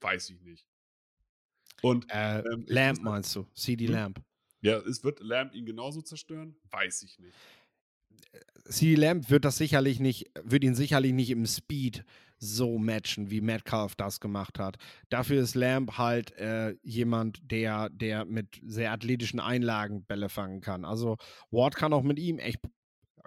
Weiß 0.00 0.30
ich 0.30 0.40
nicht. 0.42 0.66
Und 1.82 2.06
äh, 2.10 2.40
ähm, 2.40 2.64
Lamp 2.68 3.02
meinst 3.02 3.34
du? 3.34 3.46
CD 3.54 3.86
hm? 3.86 3.92
Lamp. 3.92 4.22
Ja, 4.60 4.78
es 4.78 5.02
wird 5.02 5.20
Lamp 5.20 5.54
ihn 5.54 5.66
genauso 5.66 6.00
zerstören? 6.00 6.54
Weiß 6.70 7.02
ich 7.02 7.18
nicht. 7.18 7.34
CD 8.66 8.94
Lamp 8.94 9.30
wird 9.30 9.44
das 9.44 9.58
sicherlich 9.58 9.98
nicht, 9.98 10.30
wird 10.44 10.64
ihn 10.64 10.74
sicherlich 10.74 11.12
nicht 11.12 11.30
im 11.30 11.44
Speed 11.46 12.04
so 12.42 12.76
matchen, 12.76 13.30
wie 13.30 13.40
Metcalf 13.40 13.94
das 13.94 14.18
gemacht 14.18 14.58
hat. 14.58 14.76
Dafür 15.08 15.40
ist 15.40 15.54
Lamb 15.54 15.96
halt 15.96 16.32
äh, 16.32 16.74
jemand, 16.82 17.38
der, 17.50 17.88
der 17.90 18.24
mit 18.24 18.60
sehr 18.66 18.90
athletischen 18.90 19.38
Einlagen 19.38 20.04
Bälle 20.04 20.28
fangen 20.28 20.60
kann. 20.60 20.84
Also 20.84 21.18
Ward 21.52 21.76
kann 21.76 21.92
auch 21.92 22.02
mit 22.02 22.18
ihm 22.18 22.40
echt 22.40 22.58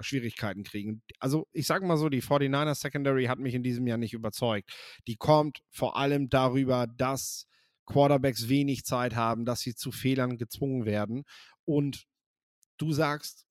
Schwierigkeiten 0.02 0.64
kriegen. 0.64 1.02
Also 1.20 1.48
ich 1.54 1.66
sage 1.66 1.86
mal 1.86 1.96
so, 1.96 2.10
die 2.10 2.22
49ers 2.22 2.82
Secondary 2.82 3.26
hat 3.26 3.40
mich 3.40 3.54
in 3.54 3.64
diesem 3.64 3.88
Jahr 3.88 3.98
nicht 3.98 4.14
überzeugt. 4.14 4.70
Die 5.08 5.16
kommt 5.16 5.60
vor 5.72 5.96
allem 5.96 6.28
darüber, 6.28 6.86
dass 6.86 7.48
Quarterbacks 7.86 8.50
wenig 8.50 8.84
Zeit 8.84 9.16
haben, 9.16 9.46
dass 9.46 9.62
sie 9.62 9.76
zu 9.76 9.94
Fehlern 9.94 10.36
gezwungen 10.38 10.84
werden. 10.84 11.24
Und 11.64 12.06
du 12.78 12.92
sagst, 12.92 13.46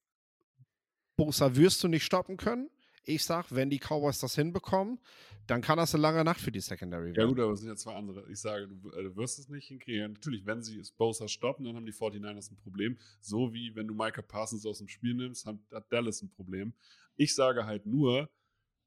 Bosa 1.16 1.56
wirst 1.56 1.83
du 1.83 1.88
nicht 1.88 2.04
stoppen 2.04 2.37
können. 2.37 2.68
Ich 3.06 3.25
sag, 3.25 3.54
wenn 3.54 3.70
die 3.70 3.78
Cowboys 3.78 4.18
das 4.18 4.34
hinbekommen, 4.34 4.99
dann 5.46 5.61
kann 5.61 5.76
das 5.76 5.94
eine 5.94 6.02
lange 6.02 6.25
Nacht 6.25 6.40
für 6.40 6.50
die 6.50 6.61
Secondary 6.61 7.14
werden. 7.14 7.20
Ja 7.20 7.26
gut, 7.26 7.38
aber 7.38 7.52
es 7.52 7.61
sind 7.61 7.68
ja 7.68 7.76
zwei 7.76 7.94
andere. 7.94 8.30
Ich 8.30 8.40
sage, 8.40 8.66
du, 8.66 8.90
äh, 8.92 9.02
du 9.02 9.16
wirst 9.16 9.38
es 9.38 9.49
nicht 9.49 9.68
hinkriegen. 9.68 10.12
Natürlich, 10.12 10.46
wenn 10.46 10.62
sie 10.62 10.82
Bosa 10.96 11.28
stoppen, 11.28 11.66
dann 11.66 11.76
haben 11.76 11.84
die 11.84 11.92
49ers 11.92 12.50
ein 12.50 12.56
Problem. 12.56 12.99
So 13.20 13.52
wie 13.52 13.75
wenn 13.75 13.87
du 13.87 13.94
Micah 13.94 14.23
Parsons 14.23 14.64
aus 14.64 14.78
dem 14.78 14.88
Spiel 14.88 15.14
nimmst, 15.14 15.44
hat, 15.44 15.56
hat 15.70 15.92
Dallas 15.92 16.23
ein 16.23 16.30
Problem. 16.30 16.73
Ich 17.16 17.34
sage 17.34 17.66
halt 17.66 17.84
nur, 17.84 18.30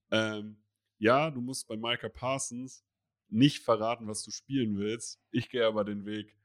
ähm, 0.09 0.57
ja, 0.97 1.29
du 1.29 1.41
musst 1.41 1.67
bei 1.67 1.77
Micah 1.77 2.09
Parsons 2.09 2.83
nicht 3.29 3.63
verraten, 3.63 4.07
was 4.07 4.23
du 4.23 4.31
spielen 4.31 4.77
willst. 4.77 5.21
Ich 5.31 5.49
gehe 5.49 5.65
aber 5.65 5.83
den 5.83 6.05
Weg, 6.05 6.35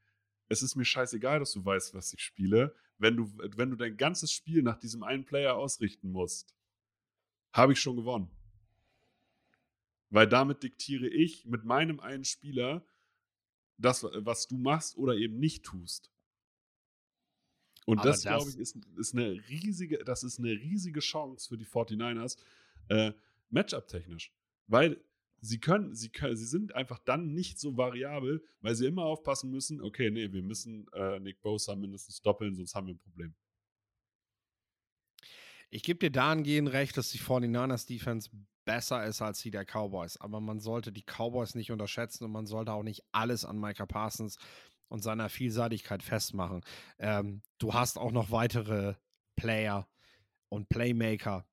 es 0.49 0.61
ist 0.61 0.75
mir 0.75 0.85
scheißegal, 0.85 1.39
dass 1.39 1.53
du 1.53 1.65
weißt, 1.65 1.93
was 1.93 2.13
ich 2.13 2.21
spiele. 2.21 2.75
Wenn 2.97 3.17
du, 3.17 3.31
wenn 3.55 3.71
du 3.71 3.75
dein 3.75 3.97
ganzes 3.97 4.31
Spiel 4.31 4.61
nach 4.61 4.77
diesem 4.77 5.01
einen 5.01 5.25
Player 5.25 5.55
ausrichten 5.55 6.11
musst, 6.11 6.53
habe 7.53 7.73
ich 7.73 7.79
schon 7.79 7.95
gewonnen. 7.95 8.29
Weil 10.09 10.27
damit 10.27 10.63
diktiere 10.63 11.07
ich 11.07 11.45
mit 11.45 11.63
meinem 11.63 11.99
einen 11.99 12.25
Spieler 12.25 12.85
das, 13.77 14.03
was 14.03 14.47
du 14.47 14.57
machst 14.57 14.97
oder 14.97 15.15
eben 15.15 15.39
nicht 15.39 15.63
tust. 15.63 16.11
Und 17.85 17.99
Aber 17.99 18.09
das, 18.09 18.21
das 18.21 18.35
glaube 18.35 18.49
ich, 18.51 18.57
ist, 18.57 18.77
ist, 18.97 19.13
eine 19.13 19.31
riesige, 19.49 20.03
das 20.03 20.23
ist 20.23 20.39
eine 20.39 20.51
riesige 20.51 20.99
Chance 20.99 21.49
für 21.49 21.57
die 21.57 21.65
49ers, 21.65 22.37
äh, 22.89 23.11
Matchup-technisch. 23.49 24.31
Weil 24.67 25.01
sie 25.41 25.59
können, 25.59 25.93
sie 25.93 26.09
können, 26.09 26.37
sie 26.37 26.45
sind 26.45 26.73
einfach 26.75 26.99
dann 26.99 27.33
nicht 27.33 27.59
so 27.59 27.75
variabel, 27.75 28.43
weil 28.61 28.75
sie 28.75 28.85
immer 28.85 29.03
aufpassen 29.03 29.49
müssen, 29.51 29.81
okay, 29.81 30.09
nee, 30.11 30.31
wir 30.31 30.41
müssen 30.41 30.87
äh, 30.93 31.19
Nick 31.19 31.41
Bosa 31.41 31.75
mindestens 31.75 32.21
doppeln, 32.21 32.55
sonst 32.55 32.73
haben 32.73 32.87
wir 32.87 32.93
ein 32.93 32.99
Problem. 32.99 33.35
Ich 35.73 35.81
gebe 35.81 35.99
dir 35.99 36.11
dahingehend 36.11 36.71
recht, 36.71 36.97
dass 36.97 37.09
die 37.09 37.17
49ers 37.17 37.87
Defense 37.87 38.29
besser 38.63 39.05
ist 39.05 39.23
als 39.23 39.41
die 39.41 39.49
der 39.49 39.65
Cowboys. 39.65 40.17
Aber 40.17 40.39
man 40.39 40.59
sollte 40.59 40.91
die 40.91 41.01
Cowboys 41.01 41.55
nicht 41.55 41.71
unterschätzen 41.71 42.25
und 42.25 42.31
man 42.31 42.45
sollte 42.45 42.71
auch 42.71 42.83
nicht 42.83 43.03
alles 43.11 43.43
an 43.43 43.59
Micah 43.59 43.87
Parsons 43.87 44.37
und 44.87 45.01
seiner 45.01 45.29
Vielseitigkeit 45.29 46.03
festmachen. 46.03 46.63
Ähm, 46.99 47.41
du 47.57 47.73
hast 47.73 47.97
auch 47.97 48.11
noch 48.11 48.29
weitere 48.29 48.93
Player 49.35 49.87
und 50.49 50.69
Playmaker 50.69 51.47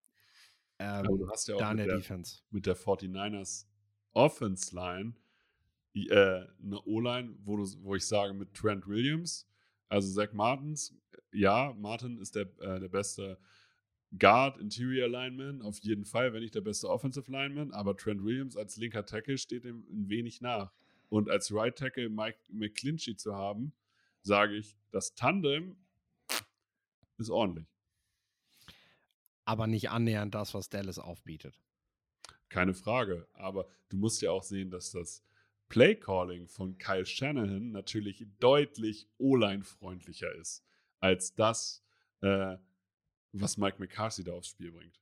ähm, 0.79 1.05
du 1.05 1.31
hast 1.31 1.49
ja 1.49 1.55
auch 1.55 1.61
da 1.61 1.71
in 1.71 1.79
der, 1.79 1.87
der 1.87 1.97
Defense. 1.97 2.41
Mit 2.51 2.67
der 2.67 2.77
49ers 2.77 3.65
Offense 4.13 4.75
Line 4.75 5.15
äh, 5.95 6.47
eine 6.63 6.81
O-Line, 6.85 7.37
wo, 7.43 7.57
wo 7.59 7.95
ich 7.95 8.07
sage 8.07 8.35
mit 8.35 8.53
Trent 8.53 8.87
Williams, 8.87 9.49
also 9.89 10.13
Zach 10.13 10.35
Martins, 10.35 10.95
ja, 11.33 11.75
Martin 11.79 12.19
ist 12.19 12.35
der, 12.35 12.49
äh, 12.61 12.81
der 12.81 12.89
beste 12.89 13.39
Guard, 14.19 14.59
Interior 14.59 15.09
Lineman, 15.09 15.63
auf 15.63 15.79
jeden 15.79 16.05
Fall, 16.05 16.33
wenn 16.33 16.41
nicht 16.43 16.55
der 16.55 16.63
beste 16.63 16.89
Offensive 16.89 17.31
Lineman, 17.31 17.71
aber 17.73 17.97
Trent 17.97 18.25
Williams 18.25 18.57
als 18.57 18.77
linker 18.77 19.07
Tackle 19.07 19.39
steht 19.39 19.65
ihm 19.65 19.85
ein 19.91 20.09
wenig 20.09 20.41
nach. 20.41 20.73
Und 21.09 21.29
als 21.31 21.53
Right 21.53 21.77
Tackle 21.77 22.09
Mike 22.09 22.39
McClinchy 22.49 23.17
zu 23.17 23.35
haben, 23.35 23.73
sage 24.23 24.57
ich, 24.57 24.77
das 24.91 25.15
Tandem 25.15 25.77
ist 27.19 27.31
ordentlich. 27.31 27.67
Aber 29.45 29.67
nicht 29.67 29.91
annähernd 29.91 30.35
das, 30.35 30.55
was 30.55 30.69
Dallas 30.69 30.99
aufbietet. 30.99 31.61
keine 32.49 32.75
Frage. 32.75 33.27
Aber 33.33 33.67
du 33.89 33.97
musst 33.97 34.21
ja 34.23 34.31
auch 34.31 34.43
sehen, 34.43 34.71
dass 34.71 34.91
das 34.91 35.23
Play-Calling 35.69 36.49
von 36.49 36.77
Kyle 36.79 37.07
Shanahan 37.07 37.71
natürlich 37.71 38.27
deutlich 38.41 39.09
O-Line-freundlicher 39.19 40.35
ist 40.35 40.65
als 40.99 41.35
das, 41.35 41.83
äh, 42.23 42.57
was 43.33 43.57
Mike 43.57 43.79
McCarthy 43.79 44.25
da 44.25 44.33
aufs 44.33 44.49
Spiel 44.49 44.73
bringt. 44.73 45.01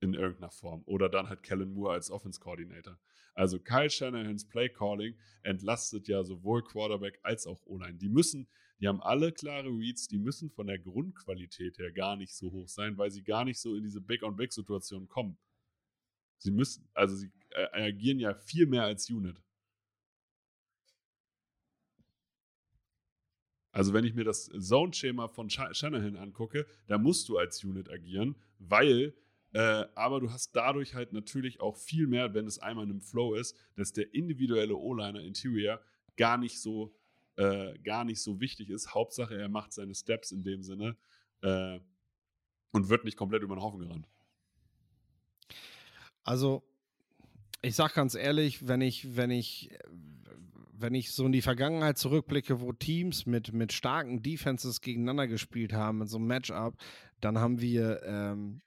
In 0.00 0.14
irgendeiner 0.14 0.50
Form. 0.50 0.82
Oder 0.86 1.08
dann 1.08 1.28
halt 1.28 1.42
Kellen 1.42 1.72
Moore 1.72 1.94
als 1.94 2.10
Offense-Coordinator. 2.10 2.98
Also 3.34 3.58
Kyle 3.58 3.90
Shanahans 3.90 4.48
Play-Calling 4.48 5.16
entlastet 5.42 6.08
ja 6.08 6.22
sowohl 6.24 6.62
Quarterback 6.62 7.18
als 7.22 7.46
auch 7.46 7.64
O-Line. 7.66 7.98
Die 7.98 8.08
müssen, 8.08 8.48
die 8.80 8.88
haben 8.88 9.02
alle 9.02 9.32
klare 9.32 9.68
Reads, 9.68 10.08
die 10.08 10.18
müssen 10.18 10.50
von 10.50 10.66
der 10.66 10.78
Grundqualität 10.78 11.78
her 11.78 11.92
gar 11.92 12.16
nicht 12.16 12.34
so 12.34 12.50
hoch 12.50 12.68
sein, 12.68 12.96
weil 12.98 13.10
sie 13.10 13.22
gar 13.22 13.44
nicht 13.44 13.58
so 13.58 13.74
in 13.74 13.82
diese 13.82 14.00
Big-on-Big-Situation 14.00 15.08
kommen. 15.08 15.38
Sie 16.38 16.50
müssen, 16.50 16.88
also 16.94 17.16
sie 17.16 17.30
äh, 17.50 17.66
agieren 17.72 18.18
ja 18.18 18.34
viel 18.34 18.66
mehr 18.66 18.84
als 18.84 19.08
Unit. 19.10 19.42
Also 23.76 23.92
wenn 23.92 24.06
ich 24.06 24.14
mir 24.14 24.24
das 24.24 24.46
Zone-Schema 24.46 25.28
von 25.28 25.50
Shanahan 25.50 26.16
angucke, 26.16 26.66
da 26.86 26.96
musst 26.96 27.28
du 27.28 27.36
als 27.36 27.62
Unit 27.62 27.90
agieren, 27.90 28.34
weil, 28.58 29.12
äh, 29.52 29.84
aber 29.94 30.18
du 30.18 30.30
hast 30.30 30.56
dadurch 30.56 30.94
halt 30.94 31.12
natürlich 31.12 31.60
auch 31.60 31.76
viel 31.76 32.06
mehr, 32.06 32.32
wenn 32.32 32.46
es 32.46 32.58
einmal 32.58 32.84
in 32.84 32.92
einem 32.92 33.00
Flow 33.02 33.34
ist, 33.34 33.54
dass 33.74 33.92
der 33.92 34.14
individuelle 34.14 34.74
O-Liner 34.74 35.20
Interior 35.20 35.78
gar 36.16 36.38
nicht 36.38 36.58
so, 36.58 36.94
äh, 37.36 37.78
gar 37.80 38.06
nicht 38.06 38.22
so 38.22 38.40
wichtig 38.40 38.70
ist. 38.70 38.94
Hauptsache, 38.94 39.36
er 39.36 39.50
macht 39.50 39.74
seine 39.74 39.94
Steps 39.94 40.32
in 40.32 40.42
dem 40.42 40.62
Sinne 40.62 40.96
äh, 41.42 41.78
und 42.72 42.88
wird 42.88 43.04
nicht 43.04 43.18
komplett 43.18 43.42
über 43.42 43.56
den 43.56 43.62
Haufen 43.62 43.80
gerannt. 43.80 44.08
Also, 46.24 46.62
ich 47.60 47.74
sag 47.74 47.92
ganz 47.92 48.14
ehrlich, 48.14 48.66
wenn 48.66 48.80
ich, 48.80 49.16
wenn 49.16 49.30
ich 49.30 49.70
wenn 50.78 50.94
ich 50.94 51.12
so 51.12 51.26
in 51.26 51.32
die 51.32 51.42
Vergangenheit 51.42 51.98
zurückblicke, 51.98 52.60
wo 52.60 52.72
Teams 52.72 53.26
mit, 53.26 53.52
mit 53.52 53.72
starken 53.72 54.22
Defenses 54.22 54.80
gegeneinander 54.80 55.26
gespielt 55.26 55.72
haben, 55.72 56.02
in 56.02 56.06
so 56.06 56.18
einem 56.18 56.26
Matchup, 56.26 56.76
dann 57.20 57.38
haben 57.38 57.60
wir, 57.60 58.02
ähm, 58.04 58.62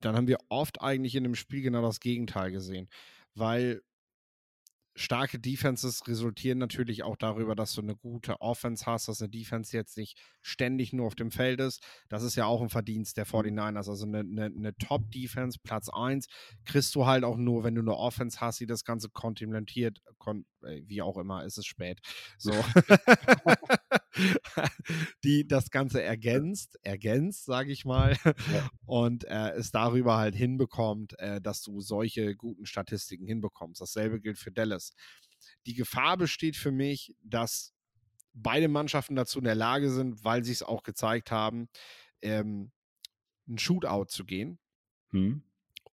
dann 0.00 0.16
haben 0.16 0.28
wir 0.28 0.38
oft 0.48 0.80
eigentlich 0.82 1.14
in 1.14 1.24
dem 1.24 1.34
Spiel 1.34 1.62
genau 1.62 1.82
das 1.82 2.00
Gegenteil 2.00 2.50
gesehen. 2.50 2.88
Weil 3.34 3.82
starke 4.94 5.38
Defenses 5.38 6.06
resultieren 6.06 6.58
natürlich 6.58 7.02
auch 7.02 7.16
darüber, 7.16 7.54
dass 7.54 7.74
du 7.74 7.82
eine 7.82 7.96
gute 7.96 8.40
Offense 8.40 8.86
hast, 8.86 9.08
dass 9.08 9.20
eine 9.20 9.30
Defense 9.30 9.76
jetzt 9.76 9.96
nicht 9.96 10.18
ständig 10.40 10.92
nur 10.92 11.06
auf 11.06 11.14
dem 11.14 11.30
Feld 11.30 11.60
ist. 11.60 11.82
Das 12.08 12.22
ist 12.22 12.36
ja 12.36 12.46
auch 12.46 12.62
ein 12.62 12.68
Verdienst 12.68 13.16
der 13.16 13.26
49ers. 13.26 13.88
Also 13.88 14.06
eine, 14.06 14.20
eine, 14.20 14.46
eine 14.46 14.74
Top-Defense, 14.76 15.58
Platz 15.62 15.88
1, 15.88 16.26
kriegst 16.64 16.94
du 16.94 17.06
halt 17.06 17.24
auch 17.24 17.36
nur, 17.36 17.64
wenn 17.64 17.74
du 17.74 17.82
eine 17.82 17.96
Offense 17.96 18.40
hast, 18.40 18.60
die 18.60 18.66
das 18.66 18.84
Ganze 18.84 19.08
kontemplatiert, 19.08 20.00
kon 20.18 20.46
äh, 20.62 20.82
wie 20.86 21.02
auch 21.02 21.16
immer, 21.18 21.44
ist 21.44 21.58
es 21.58 21.66
spät. 21.66 22.00
So. 22.38 22.52
die 25.24 25.46
das 25.46 25.70
Ganze 25.70 26.02
ergänzt, 26.02 26.78
ergänzt, 26.82 27.44
sage 27.44 27.72
ich 27.72 27.84
mal, 27.84 28.16
ja. 28.24 28.70
und 28.86 29.24
äh, 29.24 29.50
es 29.52 29.70
darüber 29.70 30.16
halt 30.16 30.34
hinbekommt, 30.34 31.18
äh, 31.18 31.40
dass 31.40 31.62
du 31.62 31.80
solche 31.80 32.36
guten 32.36 32.66
Statistiken 32.66 33.26
hinbekommst. 33.26 33.80
Dasselbe 33.80 34.20
gilt 34.20 34.38
für 34.38 34.52
Dallas. 34.52 34.92
Die 35.66 35.74
Gefahr 35.74 36.16
besteht 36.16 36.56
für 36.56 36.72
mich, 36.72 37.14
dass 37.22 37.74
beide 38.32 38.68
Mannschaften 38.68 39.16
dazu 39.16 39.38
in 39.38 39.44
der 39.44 39.54
Lage 39.54 39.90
sind, 39.90 40.24
weil 40.24 40.44
sie 40.44 40.52
es 40.52 40.62
auch 40.62 40.82
gezeigt 40.82 41.30
haben, 41.30 41.68
ähm, 42.22 42.72
ein 43.48 43.58
Shootout 43.58 44.06
zu 44.06 44.24
gehen. 44.24 44.58
Hm. 45.10 45.42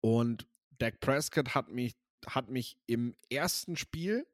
Und 0.00 0.46
Dak 0.78 1.00
Prescott 1.00 1.54
hat 1.54 1.68
mich, 1.68 1.94
hat 2.26 2.48
mich 2.48 2.78
im 2.86 3.16
ersten 3.28 3.76
Spiel 3.76 4.26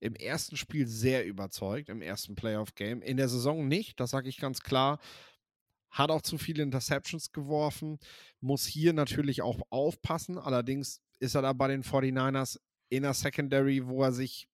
im 0.00 0.14
ersten 0.14 0.56
Spiel 0.56 0.86
sehr 0.86 1.26
überzeugt, 1.26 1.88
im 1.88 2.02
ersten 2.02 2.34
Playoff-Game. 2.34 3.02
In 3.02 3.16
der 3.16 3.28
Saison 3.28 3.66
nicht, 3.66 3.98
das 4.00 4.10
sage 4.10 4.28
ich 4.28 4.38
ganz 4.38 4.60
klar. 4.60 4.98
Hat 5.90 6.10
auch 6.10 6.22
zu 6.22 6.36
viele 6.36 6.62
Interceptions 6.62 7.32
geworfen, 7.32 7.98
muss 8.40 8.66
hier 8.66 8.92
natürlich 8.92 9.42
auch 9.42 9.60
aufpassen. 9.70 10.38
Allerdings 10.38 11.00
ist 11.18 11.34
er 11.34 11.42
da 11.42 11.52
bei 11.52 11.68
den 11.68 11.82
49ers 11.82 12.58
in 12.88 13.02
der 13.02 13.14
Secondary, 13.14 13.86
wo 13.86 14.02
er 14.02 14.12
sich 14.12 14.48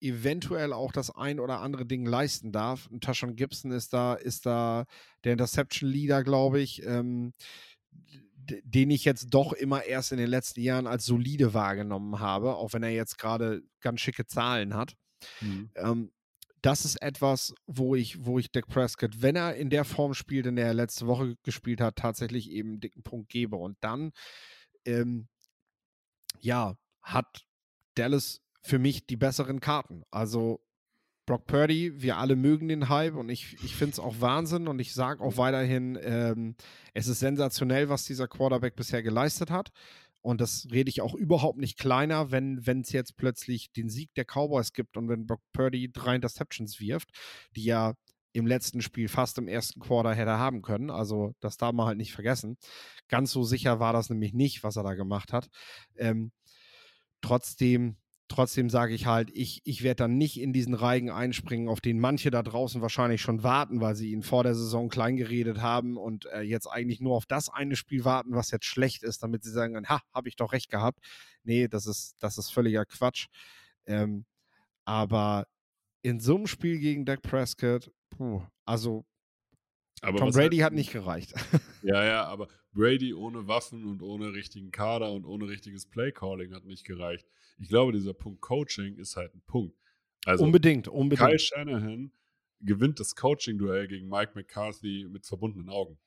eventuell 0.00 0.72
auch 0.72 0.92
das 0.92 1.10
ein 1.10 1.40
oder 1.40 1.60
andere 1.60 1.86
Ding 1.86 2.06
leisten 2.06 2.52
darf. 2.52 2.86
Und 2.86 3.04
Tashawn 3.04 3.36
Gibson 3.36 3.70
ist 3.70 3.92
da, 3.92 4.14
ist 4.14 4.46
da 4.46 4.86
der 5.24 5.32
Interception-Leader, 5.32 6.24
glaube 6.24 6.60
ich. 6.60 6.82
Ähm, 6.84 7.32
den 8.62 8.90
ich 8.90 9.04
jetzt 9.04 9.28
doch 9.30 9.52
immer 9.52 9.84
erst 9.84 10.12
in 10.12 10.18
den 10.18 10.28
letzten 10.28 10.60
Jahren 10.60 10.86
als 10.86 11.04
solide 11.04 11.54
wahrgenommen 11.54 12.20
habe, 12.20 12.56
auch 12.56 12.72
wenn 12.72 12.82
er 12.82 12.90
jetzt 12.90 13.18
gerade 13.18 13.62
ganz 13.80 14.00
schicke 14.00 14.26
Zahlen 14.26 14.74
hat. 14.74 14.96
Mhm. 15.40 15.70
Ähm, 15.76 16.12
das 16.62 16.84
ist 16.84 17.00
etwas, 17.00 17.54
wo 17.66 17.94
ich, 17.94 18.24
wo 18.24 18.38
ich 18.38 18.52
Dak 18.52 18.66
Prescott, 18.66 19.22
wenn 19.22 19.36
er 19.36 19.54
in 19.54 19.70
der 19.70 19.84
Form 19.84 20.14
spielt, 20.14 20.46
in 20.46 20.56
der 20.56 20.66
er 20.66 20.74
letzte 20.74 21.06
Woche 21.06 21.36
gespielt 21.42 21.80
hat, 21.80 21.96
tatsächlich 21.96 22.50
eben 22.50 22.70
einen 22.70 22.80
dicken 22.80 23.02
Punkt 23.02 23.30
gebe. 23.30 23.56
Und 23.56 23.78
dann, 23.80 24.12
ähm, 24.84 25.28
ja, 26.40 26.76
hat 27.02 27.46
Dallas 27.94 28.42
für 28.62 28.78
mich 28.78 29.06
die 29.06 29.16
besseren 29.16 29.60
Karten. 29.60 30.02
Also 30.10 30.60
Brock 31.30 31.46
Purdy, 31.46 31.92
wir 32.02 32.16
alle 32.16 32.34
mögen 32.34 32.66
den 32.66 32.88
Hype 32.88 33.14
und 33.14 33.28
ich, 33.28 33.56
ich 33.62 33.76
finde 33.76 33.92
es 33.92 34.00
auch 34.00 34.20
Wahnsinn 34.20 34.66
und 34.66 34.80
ich 34.80 34.92
sage 34.92 35.22
auch 35.22 35.36
weiterhin, 35.36 35.96
ähm, 36.02 36.56
es 36.92 37.06
ist 37.06 37.20
sensationell, 37.20 37.88
was 37.88 38.04
dieser 38.04 38.26
Quarterback 38.26 38.74
bisher 38.74 39.00
geleistet 39.00 39.48
hat. 39.48 39.70
Und 40.22 40.40
das 40.40 40.66
rede 40.72 40.88
ich 40.88 41.02
auch 41.02 41.14
überhaupt 41.14 41.58
nicht 41.58 41.78
kleiner, 41.78 42.32
wenn 42.32 42.58
es 42.80 42.90
jetzt 42.90 43.16
plötzlich 43.16 43.70
den 43.70 43.88
Sieg 43.88 44.12
der 44.14 44.24
Cowboys 44.24 44.72
gibt 44.72 44.96
und 44.96 45.08
wenn 45.08 45.28
Brock 45.28 45.40
Purdy 45.52 45.92
drei 45.92 46.16
Interceptions 46.16 46.80
wirft, 46.80 47.10
die 47.54 47.62
ja 47.62 47.94
im 48.32 48.48
letzten 48.48 48.82
Spiel 48.82 49.06
fast 49.06 49.38
im 49.38 49.46
ersten 49.46 49.78
Quarter 49.78 50.12
hätte 50.12 50.36
haben 50.36 50.62
können. 50.62 50.90
Also 50.90 51.36
das 51.38 51.56
darf 51.56 51.72
man 51.72 51.86
halt 51.86 51.98
nicht 51.98 52.12
vergessen. 52.12 52.58
Ganz 53.06 53.30
so 53.30 53.44
sicher 53.44 53.78
war 53.78 53.92
das 53.92 54.10
nämlich 54.10 54.32
nicht, 54.32 54.64
was 54.64 54.74
er 54.74 54.82
da 54.82 54.94
gemacht 54.94 55.32
hat. 55.32 55.48
Ähm, 55.96 56.32
trotzdem 57.20 57.99
Trotzdem 58.30 58.70
sage 58.70 58.94
ich 58.94 59.06
halt, 59.06 59.28
ich, 59.34 59.60
ich 59.64 59.82
werde 59.82 60.04
dann 60.04 60.16
nicht 60.16 60.40
in 60.40 60.52
diesen 60.52 60.74
Reigen 60.74 61.10
einspringen, 61.10 61.68
auf 61.68 61.80
den 61.80 61.98
manche 61.98 62.30
da 62.30 62.44
draußen 62.44 62.80
wahrscheinlich 62.80 63.20
schon 63.20 63.42
warten, 63.42 63.80
weil 63.80 63.96
sie 63.96 64.12
ihn 64.12 64.22
vor 64.22 64.44
der 64.44 64.54
Saison 64.54 64.88
kleingeredet 64.88 65.60
haben 65.60 65.96
und 65.96 66.26
äh, 66.26 66.42
jetzt 66.42 66.68
eigentlich 66.68 67.00
nur 67.00 67.16
auf 67.16 67.26
das 67.26 67.48
eine 67.48 67.74
Spiel 67.74 68.04
warten, 68.04 68.36
was 68.36 68.52
jetzt 68.52 68.66
schlecht 68.66 69.02
ist, 69.02 69.24
damit 69.24 69.42
sie 69.42 69.50
sagen, 69.50 69.84
ha, 69.88 70.00
habe 70.14 70.28
ich 70.28 70.36
doch 70.36 70.52
recht 70.52 70.70
gehabt. 70.70 71.00
Nee, 71.42 71.66
das 71.66 71.86
ist, 71.86 72.14
das 72.20 72.38
ist 72.38 72.50
völliger 72.50 72.84
Quatsch. 72.84 73.26
Ähm, 73.84 74.24
aber 74.84 75.48
in 76.02 76.20
so 76.20 76.36
einem 76.36 76.46
Spiel 76.46 76.78
gegen 76.78 77.04
Dak 77.04 77.22
Prescott, 77.22 77.90
puh, 78.10 78.42
also 78.64 79.04
aber 80.00 80.18
Tom 80.18 80.30
Brady 80.30 80.58
hat, 80.58 80.72
nicht 80.72 80.92
gereicht. 80.92 81.34
Ja, 81.82 82.04
ja, 82.04 82.24
aber 82.26 82.48
Brady 82.74 83.14
ohne 83.14 83.48
Waffen 83.48 83.86
und 83.86 84.02
ohne 84.02 84.34
richtigen 84.34 84.70
Kader 84.70 85.12
und 85.12 85.24
ohne 85.24 85.48
richtiges 85.48 85.86
Playcalling 85.86 86.52
hat 86.52 86.66
nicht 86.66 86.84
gereicht. 86.84 87.26
Ich 87.58 87.70
glaube, 87.70 87.92
dieser 87.92 88.12
Punkt 88.12 88.42
Coaching 88.42 88.98
ist 88.98 89.16
halt 89.16 89.34
ein 89.34 89.40
Punkt. 89.46 89.74
Also 90.26 90.44
unbedingt, 90.44 90.86
unbedingt. 90.86 91.26
Kyle 91.26 91.38
Shanahan 91.38 92.12
gewinnt 92.60 93.00
das 93.00 93.16
Coaching-Duell 93.16 93.88
gegen 93.88 94.08
Mike 94.08 94.32
McCarthy 94.34 95.06
mit 95.08 95.26
verbundenen 95.26 95.70
Augen. 95.70 95.98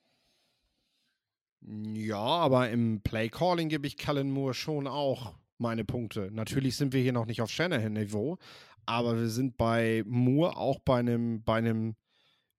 Ja, 1.62 2.18
aber 2.18 2.70
im 2.70 3.02
Playcalling 3.02 3.70
gebe 3.70 3.88
ich 3.88 3.98
Kellen 3.98 4.30
Moore 4.30 4.54
schon 4.54 4.86
auch 4.86 5.34
meine 5.58 5.86
Punkte. 5.86 6.30
Natürlich 6.32 6.76
sind 6.76 6.94
wir 6.94 7.02
hier 7.02 7.14
noch 7.14 7.26
nicht 7.26 7.42
auf 7.42 7.50
Shanahan-Niveau, 7.50 8.38
aber 8.86 9.18
wir 9.18 9.30
sind 9.30 9.58
bei 9.58 10.04
Moore 10.06 10.58
auch 10.58 10.80
bei 10.80 11.00
einem, 11.00 11.44
bei 11.44 11.56
einem 11.56 11.96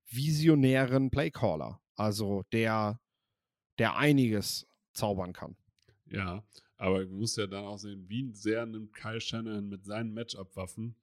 visionären 0.09 1.11
Playcaller. 1.11 1.81
Also 1.97 2.45
der, 2.53 3.01
der 3.79 3.97
einiges 3.97 4.67
zaubern 4.93 5.33
kann. 5.33 5.57
Ja, 6.07 6.45
aber 6.77 7.05
du 7.05 7.15
musst 7.15 7.37
ja 7.39 7.47
dann 7.47 7.65
auch 7.65 7.79
sehen, 7.79 8.09
wie 8.09 8.33
sehr 8.33 8.67
nimmt 8.67 8.93
Kyle 8.93 9.21
Shannon 9.21 9.69
mit 9.69 9.85
seinen 9.85 10.13
Matchup-Waffen 10.13 10.97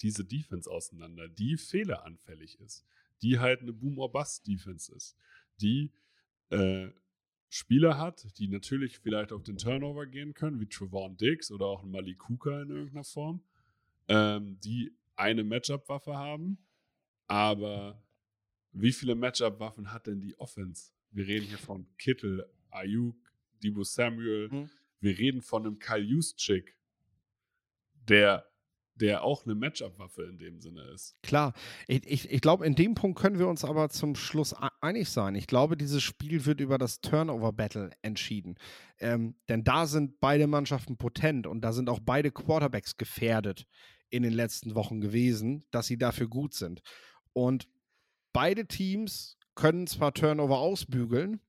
diese 0.00 0.24
Defense 0.24 0.70
auseinander, 0.70 1.28
die 1.28 1.56
fehleranfällig 1.56 2.60
ist, 2.60 2.84
die 3.22 3.38
halt 3.38 3.60
eine 3.60 3.72
Boom-or-Bust-Defense 3.72 4.94
ist, 4.94 5.16
die 5.60 5.92
äh, 6.50 6.88
Spieler 7.48 7.98
hat, 7.98 8.26
die 8.38 8.48
natürlich 8.48 8.98
vielleicht 8.98 9.32
auf 9.32 9.44
den 9.44 9.56
Turnover 9.56 10.06
gehen 10.06 10.34
können, 10.34 10.58
wie 10.60 10.66
Trevon 10.66 11.16
Diggs 11.16 11.52
oder 11.52 11.66
auch 11.66 11.84
ein 11.84 11.90
Malik 11.90 12.18
Kuka 12.18 12.62
in 12.62 12.70
irgendeiner 12.70 13.04
Form, 13.04 13.42
ähm, 14.08 14.58
die 14.60 14.92
eine 15.16 15.44
Matchup-Waffe 15.44 16.16
haben, 16.16 16.58
aber 17.28 18.02
wie 18.74 18.92
viele 18.92 19.14
Matchup-Waffen 19.14 19.92
hat 19.92 20.06
denn 20.06 20.20
die 20.20 20.38
Offense? 20.38 20.92
Wir 21.10 21.26
reden 21.26 21.46
hier 21.46 21.58
von 21.58 21.86
Kittel, 21.96 22.44
Ayuk, 22.70 23.16
Debo 23.62 23.84
Samuel. 23.84 24.48
Mhm. 24.50 24.70
Wir 25.00 25.18
reden 25.18 25.42
von 25.42 25.64
einem 25.64 25.78
Kyle 25.78 26.02
Juszczyk, 26.02 26.76
der 28.08 28.46
der 28.96 29.24
auch 29.24 29.44
eine 29.44 29.54
Matchup-Waffe 29.54 30.22
in 30.22 30.38
dem 30.38 30.60
Sinne 30.60 30.82
ist. 30.94 31.16
Klar, 31.22 31.52
ich, 31.88 32.06
ich, 32.06 32.30
ich 32.30 32.40
glaube, 32.40 32.64
in 32.64 32.74
dem 32.74 32.94
Punkt 32.94 33.18
können 33.18 33.38
wir 33.38 33.48
uns 33.48 33.64
aber 33.64 33.88
zum 33.88 34.14
Schluss 34.14 34.54
einig 34.80 35.08
sein. 35.08 35.34
Ich 35.34 35.46
glaube, 35.46 35.76
dieses 35.76 36.02
Spiel 36.02 36.46
wird 36.46 36.60
über 36.60 36.78
das 36.78 37.00
Turnover-Battle 37.00 37.90
entschieden. 38.02 38.56
Ähm, 39.00 39.34
denn 39.48 39.64
da 39.64 39.86
sind 39.86 40.20
beide 40.20 40.46
Mannschaften 40.46 40.96
potent 40.96 41.46
und 41.46 41.62
da 41.62 41.72
sind 41.72 41.88
auch 41.88 42.00
beide 42.00 42.30
Quarterbacks 42.30 42.96
gefährdet 42.96 43.66
in 44.10 44.22
den 44.22 44.32
letzten 44.32 44.76
Wochen 44.76 45.00
gewesen, 45.00 45.64
dass 45.72 45.88
sie 45.88 45.98
dafür 45.98 46.28
gut 46.28 46.54
sind. 46.54 46.80
Und 47.32 47.68
beide 48.34 48.66
Teams 48.66 49.38
können 49.54 49.86
zwar 49.86 50.12
Turnover 50.12 50.58
ausbügeln, 50.58 51.40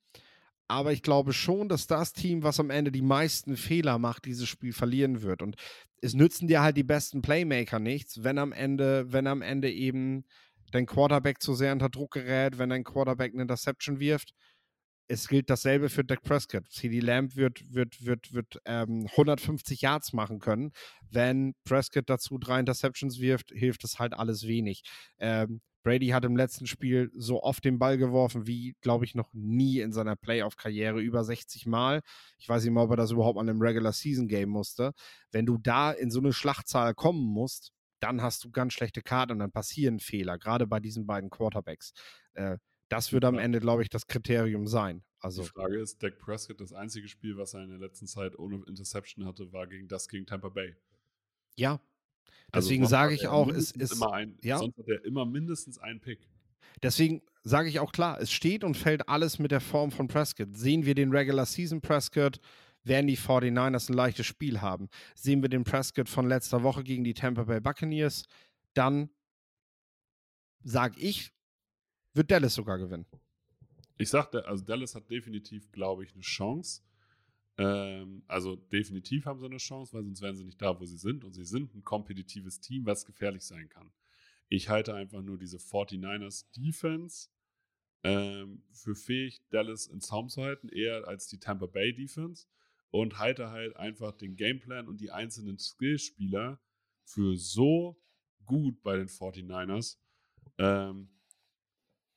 aber 0.68 0.94
ich 0.94 1.02
glaube 1.04 1.34
schon, 1.34 1.68
dass 1.68 1.88
das 1.88 2.14
Team, 2.14 2.44
was 2.44 2.60
am 2.60 2.70
Ende 2.70 2.92
die 2.92 3.02
meisten 3.02 3.58
Fehler 3.58 4.00
macht, 4.00 4.26
dieses 4.26 4.48
Spiel 4.48 4.72
verlieren 4.72 5.22
wird. 5.22 5.42
Und 5.42 5.58
es 6.02 6.14
nützen 6.14 6.48
dir 6.48 6.62
halt 6.62 6.78
die 6.78 6.84
besten 6.84 7.22
Playmaker 7.22 7.80
nichts, 7.80 8.24
wenn 8.24 8.38
am 8.38 8.52
Ende, 8.52 9.12
wenn 9.12 9.28
am 9.28 9.42
Ende 9.42 9.72
eben 9.72 10.26
dein 10.72 10.86
Quarterback 10.86 11.42
zu 11.42 11.54
sehr 11.54 11.74
unter 11.74 11.90
Druck 11.90 12.14
gerät, 12.14 12.58
wenn 12.58 12.70
dein 12.70 12.84
Quarterback 12.84 13.34
eine 13.34 13.44
Interception 13.44 14.00
wirft. 14.00 14.34
Es 15.08 15.28
gilt 15.28 15.52
dasselbe 15.52 15.90
für 15.90 16.04
Dak 16.04 16.24
Prescott. 16.24 16.68
CD 16.72 17.00
Lamb 17.00 17.36
wird, 17.36 17.62
wird, 17.72 18.04
wird, 18.04 18.34
wird 18.34 18.60
ähm, 18.66 19.08
150 19.12 19.82
Yards 19.82 20.14
machen 20.14 20.40
können. 20.40 20.72
Wenn 21.12 21.54
Prescott 21.64 22.10
dazu 22.10 22.40
drei 22.40 22.60
Interceptions 22.60 23.20
wirft, 23.20 23.52
hilft 23.52 23.84
das 23.84 24.00
halt 24.00 24.14
alles 24.16 24.48
wenig. 24.48 24.82
Ähm, 25.20 25.62
Brady 25.86 26.08
hat 26.08 26.26
im 26.26 26.36
letzten 26.36 26.66
Spiel 26.66 27.12
so 27.14 27.44
oft 27.44 27.64
den 27.64 27.78
Ball 27.78 28.00
geworfen 28.00 28.48
wie, 28.48 28.76
glaube 28.82 29.06
ich, 29.06 29.14
noch 29.14 29.32
nie 29.34 29.82
in 29.82 29.94
seiner 29.94 30.16
Playoff-Karriere. 30.16 31.00
Über 31.00 31.24
60 31.24 31.68
Mal. 31.68 32.02
Ich 32.40 32.50
weiß 32.50 32.64
nicht 32.64 32.74
mal, 32.74 32.86
ob 32.86 32.90
er 32.90 32.98
das 32.98 33.12
überhaupt 33.12 33.38
an 33.38 33.48
einem 33.48 33.62
Regular-Season-Game 33.62 34.50
musste. 34.50 34.94
Wenn 35.32 35.46
du 35.46 35.60
da 35.60 35.92
in 35.92 36.10
so 36.10 36.20
eine 36.20 36.34
Schlachtzahl 36.34 36.96
kommen 36.96 37.24
musst, 37.24 37.72
dann 38.00 38.24
hast 38.24 38.44
du 38.44 38.50
ganz 38.50 38.74
schlechte 38.74 39.04
Karten 39.04 39.34
und 39.34 39.40
dann 39.40 39.52
passieren 39.52 40.00
Fehler, 40.00 40.40
gerade 40.40 40.66
bei 40.66 40.80
diesen 40.80 41.06
beiden 41.06 41.30
Quarterbacks. 41.30 41.94
Äh, 42.34 42.58
das 42.90 43.14
wird 43.14 43.24
am 43.24 43.38
Ende, 43.38 43.60
glaube 43.60 43.84
ich, 43.84 43.90
das 43.90 44.08
Kriterium 44.08 44.66
sein. 44.66 45.04
Also, 45.20 45.44
Die 45.44 45.50
Frage 45.50 45.80
ist, 45.80 46.02
Dak 46.02 46.18
Prescott, 46.18 46.62
das 46.62 46.74
einzige 46.74 47.08
Spiel, 47.08 47.38
was 47.38 47.54
er 47.54 47.64
in 47.64 47.70
der 47.70 47.80
letzten 47.80 48.08
Zeit 48.08 48.40
ohne 48.40 48.64
Interception 48.66 49.26
hatte, 49.28 49.54
war 49.54 49.68
gegen 49.68 49.88
das 49.88 50.08
gegen 50.08 50.26
Tampa 50.26 50.50
Bay. 50.50 50.76
Ja, 51.56 51.80
Deswegen 52.54 52.84
sonst 52.84 52.92
sage 52.92 53.14
ich 53.16 53.28
auch, 53.28 53.50
es 53.50 53.72
ist. 53.72 53.94
Immer 53.94 54.14
ein, 54.14 54.38
ja. 54.42 54.58
Sonst 54.58 54.78
hat 54.78 54.88
er 54.88 55.04
immer 55.06 55.26
mindestens 55.26 55.78
einen 55.78 56.00
Pick. 56.00 56.28
Deswegen 56.82 57.22
sage 57.44 57.70
ich 57.70 57.80
auch 57.80 57.92
klar, 57.92 58.20
es 58.20 58.32
steht 58.32 58.64
und 58.64 58.76
fällt 58.76 59.08
alles 59.08 59.40
mit 59.40 59.52
der 59.52 59.62
Form 59.62 59.92
von 59.92 60.08
Prescott. 60.08 60.58
Sehen 60.58 60.86
wir 60.86 60.96
den 60.96 61.12
Regular 61.12 61.46
Season 61.46 61.82
Prescott, 61.82 62.40
werden 62.84 63.08
die 63.08 63.18
49ers 63.18 63.90
ein 63.90 63.94
leichtes 63.94 64.26
Spiel 64.26 64.62
haben. 64.62 64.90
Sehen 65.16 65.42
wir 65.42 65.50
den 65.50 65.64
Prescott 65.64 66.10
von 66.10 66.28
letzter 66.28 66.64
Woche 66.64 66.84
gegen 66.84 67.04
die 67.04 67.14
Tampa 67.14 67.44
Bay 67.44 67.60
Buccaneers, 67.60 68.26
dann 68.74 69.10
sage 70.64 71.00
ich, 71.00 71.32
wird 72.14 72.32
Dallas 72.32 72.56
sogar 72.56 72.78
gewinnen. 72.78 73.06
Ich 73.98 74.10
sagte, 74.10 74.46
also 74.46 74.64
Dallas 74.64 74.96
hat 74.96 75.10
definitiv, 75.10 75.72
glaube 75.72 76.04
ich, 76.04 76.14
eine 76.14 76.22
Chance. 76.22 76.82
Ähm, 77.58 78.24
also 78.28 78.56
definitiv 78.56 79.26
haben 79.26 79.40
sie 79.40 79.46
eine 79.46 79.58
Chance, 79.58 79.94
weil 79.94 80.04
sonst 80.04 80.22
wären 80.22 80.36
sie 80.36 80.44
nicht 80.44 80.62
da, 80.62 80.80
wo 80.80 80.86
sie 80.86 80.98
sind. 80.98 81.24
Und 81.24 81.34
sie 81.34 81.46
sind 81.46 81.74
ein 81.74 81.84
kompetitives 81.84 82.60
Team, 82.60 82.86
was 82.86 83.06
gefährlich 83.06 83.44
sein 83.44 83.70
kann. 83.70 83.92
Ich 84.50 84.70
halte 84.70 84.94
einfach 84.94 85.22
nur 85.22 85.38
diese 85.38 85.58
49ers 85.58 86.46
Defense 86.56 87.30
ähm, 88.04 88.64
für 88.72 88.96
fähig, 88.96 89.42
Dallas 89.50 89.88
in 89.88 90.02
Zaum 90.02 90.30
zu 90.30 90.44
halten, 90.44 90.70
eher 90.70 91.08
als 91.08 91.28
die 91.28 91.40
Tampa 91.40 91.66
Bay 91.66 91.94
Defense. 91.94 92.48
Und 92.92 93.20
halte 93.20 93.50
halt 93.50 93.76
einfach 93.76 94.14
den 94.14 94.38
Gameplan 94.38 94.88
und 94.88 95.02
die 95.02 95.12
einzelnen 95.12 95.58
Skillspieler 95.60 96.62
für 97.04 97.36
so 97.36 98.02
gut 98.46 98.82
bei 98.84 98.96
den 98.96 99.08
49ers, 99.08 99.98
ähm, 100.58 101.10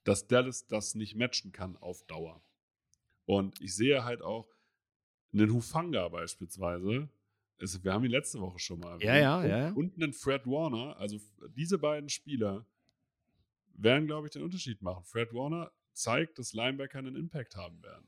dass 0.05 0.27
Dallas 0.29 0.67
das 0.67 0.95
nicht 0.95 1.17
matchen 1.17 1.53
kann 1.53 1.77
auf 1.77 2.05
Dauer. 2.07 2.45
Und 3.25 3.61
ich 3.61 3.75
sehe 3.75 4.05
halt 4.05 4.23
auch 4.23 4.49
einen 5.33 5.53
Hufanga 5.53 6.09
beispielsweise. 6.09 7.09
Es, 7.59 7.83
wir 7.83 7.93
haben 7.93 8.05
ihn 8.05 8.11
letzte 8.11 8.41
Woche 8.41 8.59
schon 8.59 8.81
mal. 8.81 9.03
Ja, 9.03 9.17
ja, 9.17 9.39
und, 9.39 9.49
ja, 9.49 9.59
ja. 9.59 9.71
Und 9.73 9.95
einen 10.01 10.13
Fred 10.13 10.47
Warner. 10.47 10.97
Also 10.99 11.19
diese 11.57 11.79
beiden 11.79 12.09
Spieler 12.09 12.65
werden, 13.75 14.07
glaube 14.07 14.27
ich, 14.27 14.33
den 14.33 14.43
Unterschied 14.43 14.81
machen. 14.83 15.05
Fred 15.05 15.33
Warner 15.35 15.73
zeigt, 15.93 16.39
dass 16.39 16.53
Linebacker 16.53 16.99
einen 16.99 17.17
Impact 17.17 17.57
haben 17.57 17.83
werden. 17.83 18.07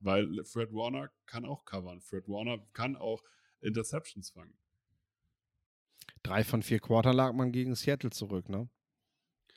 Weil 0.00 0.44
Fred 0.44 0.72
Warner 0.72 1.10
kann 1.26 1.44
auch 1.44 1.64
covern. 1.64 2.00
Fred 2.00 2.28
Warner 2.28 2.58
kann 2.72 2.96
auch 2.96 3.22
Interceptions 3.60 4.30
fangen. 4.30 4.54
Drei 6.22 6.44
von 6.44 6.62
vier 6.62 6.80
Quarter 6.80 7.14
lag 7.14 7.32
man 7.32 7.52
gegen 7.52 7.74
Seattle 7.74 8.10
zurück, 8.10 8.48
ne? 8.48 8.68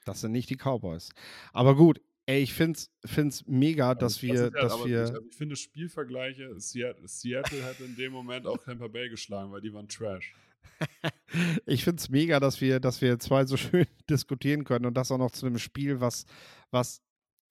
Das 0.06 0.22
sind 0.22 0.32
nicht 0.32 0.50
die 0.50 0.56
Cowboys. 0.56 1.10
Aber 1.52 1.76
gut, 1.76 2.00
ey, 2.26 2.42
ich 2.42 2.54
finde 2.54 2.80
es 3.04 3.48
mega, 3.48 3.96
dass 3.96 4.16
Also, 4.16 4.22
wir, 4.28 4.34
ist 4.34 4.42
halt 4.42 4.56
dass 4.56 4.86
wir. 4.86 5.00
also 5.02 5.22
ich 5.30 5.36
finde 5.36 5.56
Spielvergleiche, 5.56 6.60
Seattle, 6.60 7.08
Seattle 7.08 7.64
hätte 7.64 7.84
in 7.84 7.96
dem 7.96 8.12
Moment 8.12 8.48
auch 8.48 8.58
Tampa 8.58 8.88
Bay 8.88 9.10
geschlagen, 9.10 9.52
weil 9.52 9.62
die 9.62 9.74
waren 9.74 9.88
Trash. 9.88 10.34
ich 11.66 11.84
finde 11.84 12.02
es 12.02 12.10
mega, 12.10 12.40
dass 12.40 12.60
wir, 12.62 12.80
dass 12.80 13.02
wir 13.02 13.20
zwei 13.20 13.46
so 13.46 13.58
schön 13.58 13.88
diskutieren 14.10 14.64
können 14.64 14.86
und 14.86 14.96
das 14.96 15.12
auch 15.12 15.18
noch 15.18 15.32
zu 15.32 15.46
einem 15.46 15.60
Spiel, 15.60 16.02
was, 16.02 16.26
was, 16.72 17.02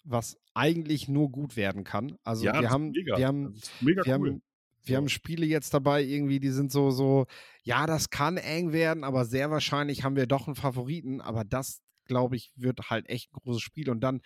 was 0.05 0.39
eigentlich 0.55 1.09
nur 1.09 1.31
gut 1.31 1.57
werden 1.57 1.85
kann. 1.85 2.19
Also 2.23 2.45
das 2.45 2.61
wir 2.61 2.71
haben, 2.71 2.91
mega. 2.91 3.17
wir 3.17 3.27
haben, 3.27 3.55
Das 3.55 3.71
mega 3.81 4.05
wir 4.05 4.19
cool. 4.19 4.29
haben, 4.31 4.43
wir 4.87 4.97
haben 4.99 5.09
Spiele 5.09 5.47
jetzt 5.47 5.73
dabei, 5.73 6.03
irgendwie, 6.03 6.41
die 6.41 6.51
sind 6.51 6.71
so, 6.71 6.91
so, 6.91 7.27
ja, 7.63 7.87
das 7.87 8.11
kann 8.11 8.37
eng 8.37 8.73
werden, 8.73 9.03
aber 9.03 9.25
sehr 9.25 9.51
wahrscheinlich 9.51 10.05
haben 10.05 10.17
wir 10.17 10.27
doch 10.27 10.47
einen 10.47 10.57
Favoriten. 10.57 11.23
Aber 11.23 11.45
das, 11.45 11.81
glaube 12.05 12.37
ich, 12.37 12.53
wird 12.55 12.91
halt 12.91 13.09
echt 13.09 13.31
ein 13.33 13.41
großes 13.41 13.63
Spiel. 13.63 13.89
Und 13.89 14.01
dann 14.01 14.21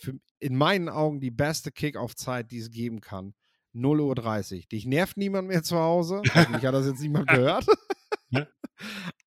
für, 0.00 0.14
in 0.38 0.56
meinen 0.56 0.88
Augen 0.88 1.20
die 1.20 1.30
beste 1.30 1.70
Kick-Off-Zeit, 1.70 2.50
die 2.50 2.58
es 2.58 2.70
geben 2.70 3.00
kann. 3.00 3.34
0.30 3.74 4.56
Uhr. 4.56 4.62
Dich 4.72 4.86
nervt 4.86 5.16
niemand 5.16 5.48
mehr 5.48 5.62
zu 5.62 5.76
Hause. 5.78 6.22
Hoffentlich 6.34 6.64
hat 6.66 6.74
das 6.74 6.86
jetzt 6.86 7.00
niemand 7.00 7.28
gehört. 7.28 7.64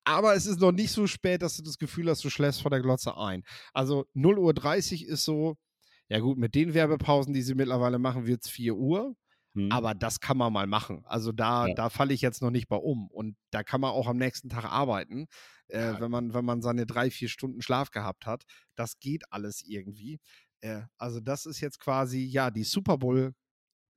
Aber 0.04 0.34
es 0.34 0.46
ist 0.46 0.60
noch 0.60 0.72
nicht 0.72 0.92
so 0.92 1.06
spät, 1.06 1.42
dass 1.42 1.56
du 1.56 1.62
das 1.62 1.78
Gefühl 1.78 2.10
hast, 2.10 2.24
du 2.24 2.30
schläfst 2.30 2.60
vor 2.62 2.70
der 2.70 2.80
Glotze 2.82 3.16
ein. 3.16 3.42
Also 3.72 4.04
0.30 4.14 5.04
Uhr 5.06 5.08
ist 5.12 5.24
so, 5.24 5.56
ja 6.08 6.18
gut, 6.18 6.36
mit 6.36 6.54
den 6.54 6.74
Werbepausen, 6.74 7.32
die 7.32 7.42
sie 7.42 7.54
mittlerweile 7.54 7.98
machen, 7.98 8.26
wird 8.26 8.42
es 8.44 8.50
4 8.50 8.74
Uhr. 8.74 9.16
Hm. 9.54 9.70
Aber 9.70 9.94
das 9.94 10.20
kann 10.20 10.36
man 10.36 10.52
mal 10.52 10.66
machen. 10.66 11.02
Also 11.06 11.30
da, 11.32 11.68
Ja. 11.68 11.74
da 11.74 11.88
falle 11.88 12.12
ich 12.12 12.20
jetzt 12.20 12.42
noch 12.42 12.50
nicht 12.50 12.68
bei 12.68 12.76
um. 12.76 13.08
Und 13.08 13.36
da 13.50 13.62
kann 13.62 13.80
man 13.80 13.92
auch 13.92 14.08
am 14.08 14.16
nächsten 14.16 14.48
Tag 14.48 14.64
arbeiten, 14.64 15.26
äh, 15.68 15.78
Ja. 15.92 16.00
wenn, 16.00 16.10
man, 16.10 16.34
wenn 16.34 16.44
man 16.44 16.60
seine 16.60 16.84
drei, 16.86 17.10
vier 17.10 17.28
Stunden 17.28 17.62
Schlaf 17.62 17.90
gehabt 17.90 18.26
hat. 18.26 18.42
Das 18.74 18.98
geht 18.98 19.22
alles 19.30 19.62
irgendwie. 19.64 20.18
Äh, 20.64 20.86
also 20.96 21.20
das 21.20 21.44
ist 21.44 21.60
jetzt 21.60 21.78
quasi, 21.78 22.20
ja, 22.24 22.50
die 22.50 22.64
Super 22.64 22.96
Bowl, 22.96 23.34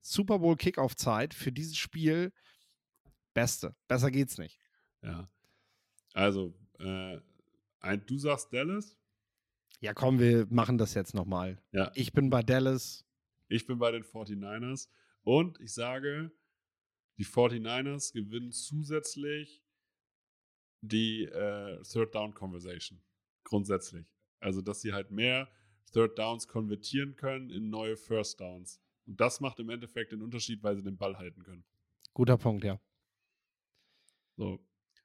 Super 0.02 0.38
Bowl 0.38 0.54
Kickoff-Zeit 0.56 1.32
für 1.32 1.50
dieses 1.50 1.76
Spiel. 1.78 2.30
Beste. 3.34 3.74
Besser 3.88 4.10
geht's 4.10 4.36
nicht. 4.36 4.58
Ja. 5.02 5.30
Also, 6.12 6.54
äh, 6.78 7.18
ein, 7.80 8.04
du 8.04 8.18
sagst 8.18 8.52
Dallas, 8.52 8.96
Ja, 9.80 9.94
komm, 9.94 10.18
wir 10.18 10.46
machen 10.50 10.76
das 10.76 10.94
jetzt 10.94 11.14
nochmal. 11.14 11.62
Ja. 11.72 11.90
Ich 11.94 12.12
bin 12.12 12.28
bei 12.30 12.42
Dallas. 12.42 13.06
ich 13.48 13.66
bin 13.66 13.78
bei 13.78 13.90
den 13.92 14.02
49ers 14.02 14.88
und 15.22 15.58
ich 15.60 15.72
sage, 15.72 16.32
die 17.16 17.24
49ers 17.24 18.12
gewinnen 18.12 18.52
zusätzlich 18.52 19.62
die 20.80 21.24
äh, 21.24 21.82
Third 21.82 22.14
Down 22.14 22.34
Conversation. 22.34 23.00
Grundsätzlich. 23.44 24.06
Also, 24.40 24.60
dass 24.60 24.80
sie 24.80 24.92
halt 24.92 25.10
mehr 25.10 25.48
Third 25.92 26.18
Downs 26.18 26.46
konvertieren 26.46 27.16
können 27.16 27.50
in 27.50 27.70
neue 27.70 27.96
First 27.96 28.40
Downs. 28.40 28.80
Und 29.06 29.20
das 29.20 29.40
macht 29.40 29.58
im 29.58 29.70
Endeffekt 29.70 30.12
den 30.12 30.22
Unterschied, 30.22 30.62
weil 30.62 30.76
sie 30.76 30.82
den 30.82 30.96
Ball 30.96 31.16
halten 31.16 31.42
können. 31.42 31.64
Guter 32.12 32.36
Punkt, 32.36 32.64
ja. 32.64 32.80
So. 34.36 34.60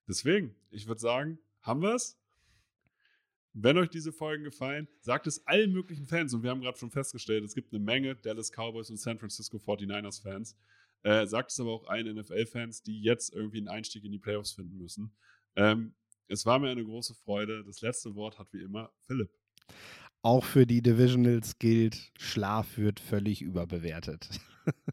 Deswegen, 0.08 0.56
ich 0.69 0.88
würde 0.88 1.00
sagen, 1.00 1.39
haben 1.62 1.82
wir 1.82 1.96
es? 1.96 2.19
Wenn 3.54 3.78
euch 3.78 3.89
diese 3.89 4.12
Folgen 4.12 4.43
gefallen, 4.43 4.88
sagt 5.00 5.28
es 5.28 5.46
allen 5.46 5.72
möglichen 5.72 6.08
Fans. 6.08 6.34
Und 6.34 6.43
wir 6.43 6.50
haben 6.50 6.62
gerade 6.62 6.78
schon 6.78 6.91
festgestellt, 6.91 7.43
es 7.43 7.54
gibt 7.54 7.72
eine 7.72 7.84
Menge 7.84 8.15
Dallas 8.15 8.52
Cowboys 8.52 8.89
und 8.89 8.98
San 8.98 9.19
Francisco 9.19 9.58
49ers 9.58 10.22
Fans. 10.22 10.58
Äh, 11.04 11.28
sagt 11.28 11.52
es 11.52 11.60
aber 11.60 11.72
auch 11.72 11.88
allen 11.88 12.17
NFL-Fans, 12.17 12.82
die 12.82 13.02
jetzt 13.02 13.34
irgendwie 13.34 13.58
einen 13.58 13.67
Einstieg 13.67 14.04
in 14.04 14.12
die 14.12 14.19
Playoffs 14.19 14.54
finden 14.54 14.78
müssen. 14.78 15.15
Ähm, 15.56 15.93
es 16.28 16.46
war 16.46 16.60
mir 16.60 16.69
eine 16.69 16.84
große 16.84 17.13
Freude. 17.13 17.63
Das 17.63 17.82
letzte 17.82 18.15
Wort 18.15 18.39
hat 18.39 18.52
wie 18.54 18.62
immer 18.62 18.91
Philipp. 19.06 19.30
Auch 20.23 20.45
für 20.45 20.65
die 20.65 20.81
Divisionals 20.81 21.59
gilt, 21.59 22.12
Schlaf 22.17 22.77
wird 22.77 23.01
völlig 23.01 23.41
überbewertet. 23.41 24.29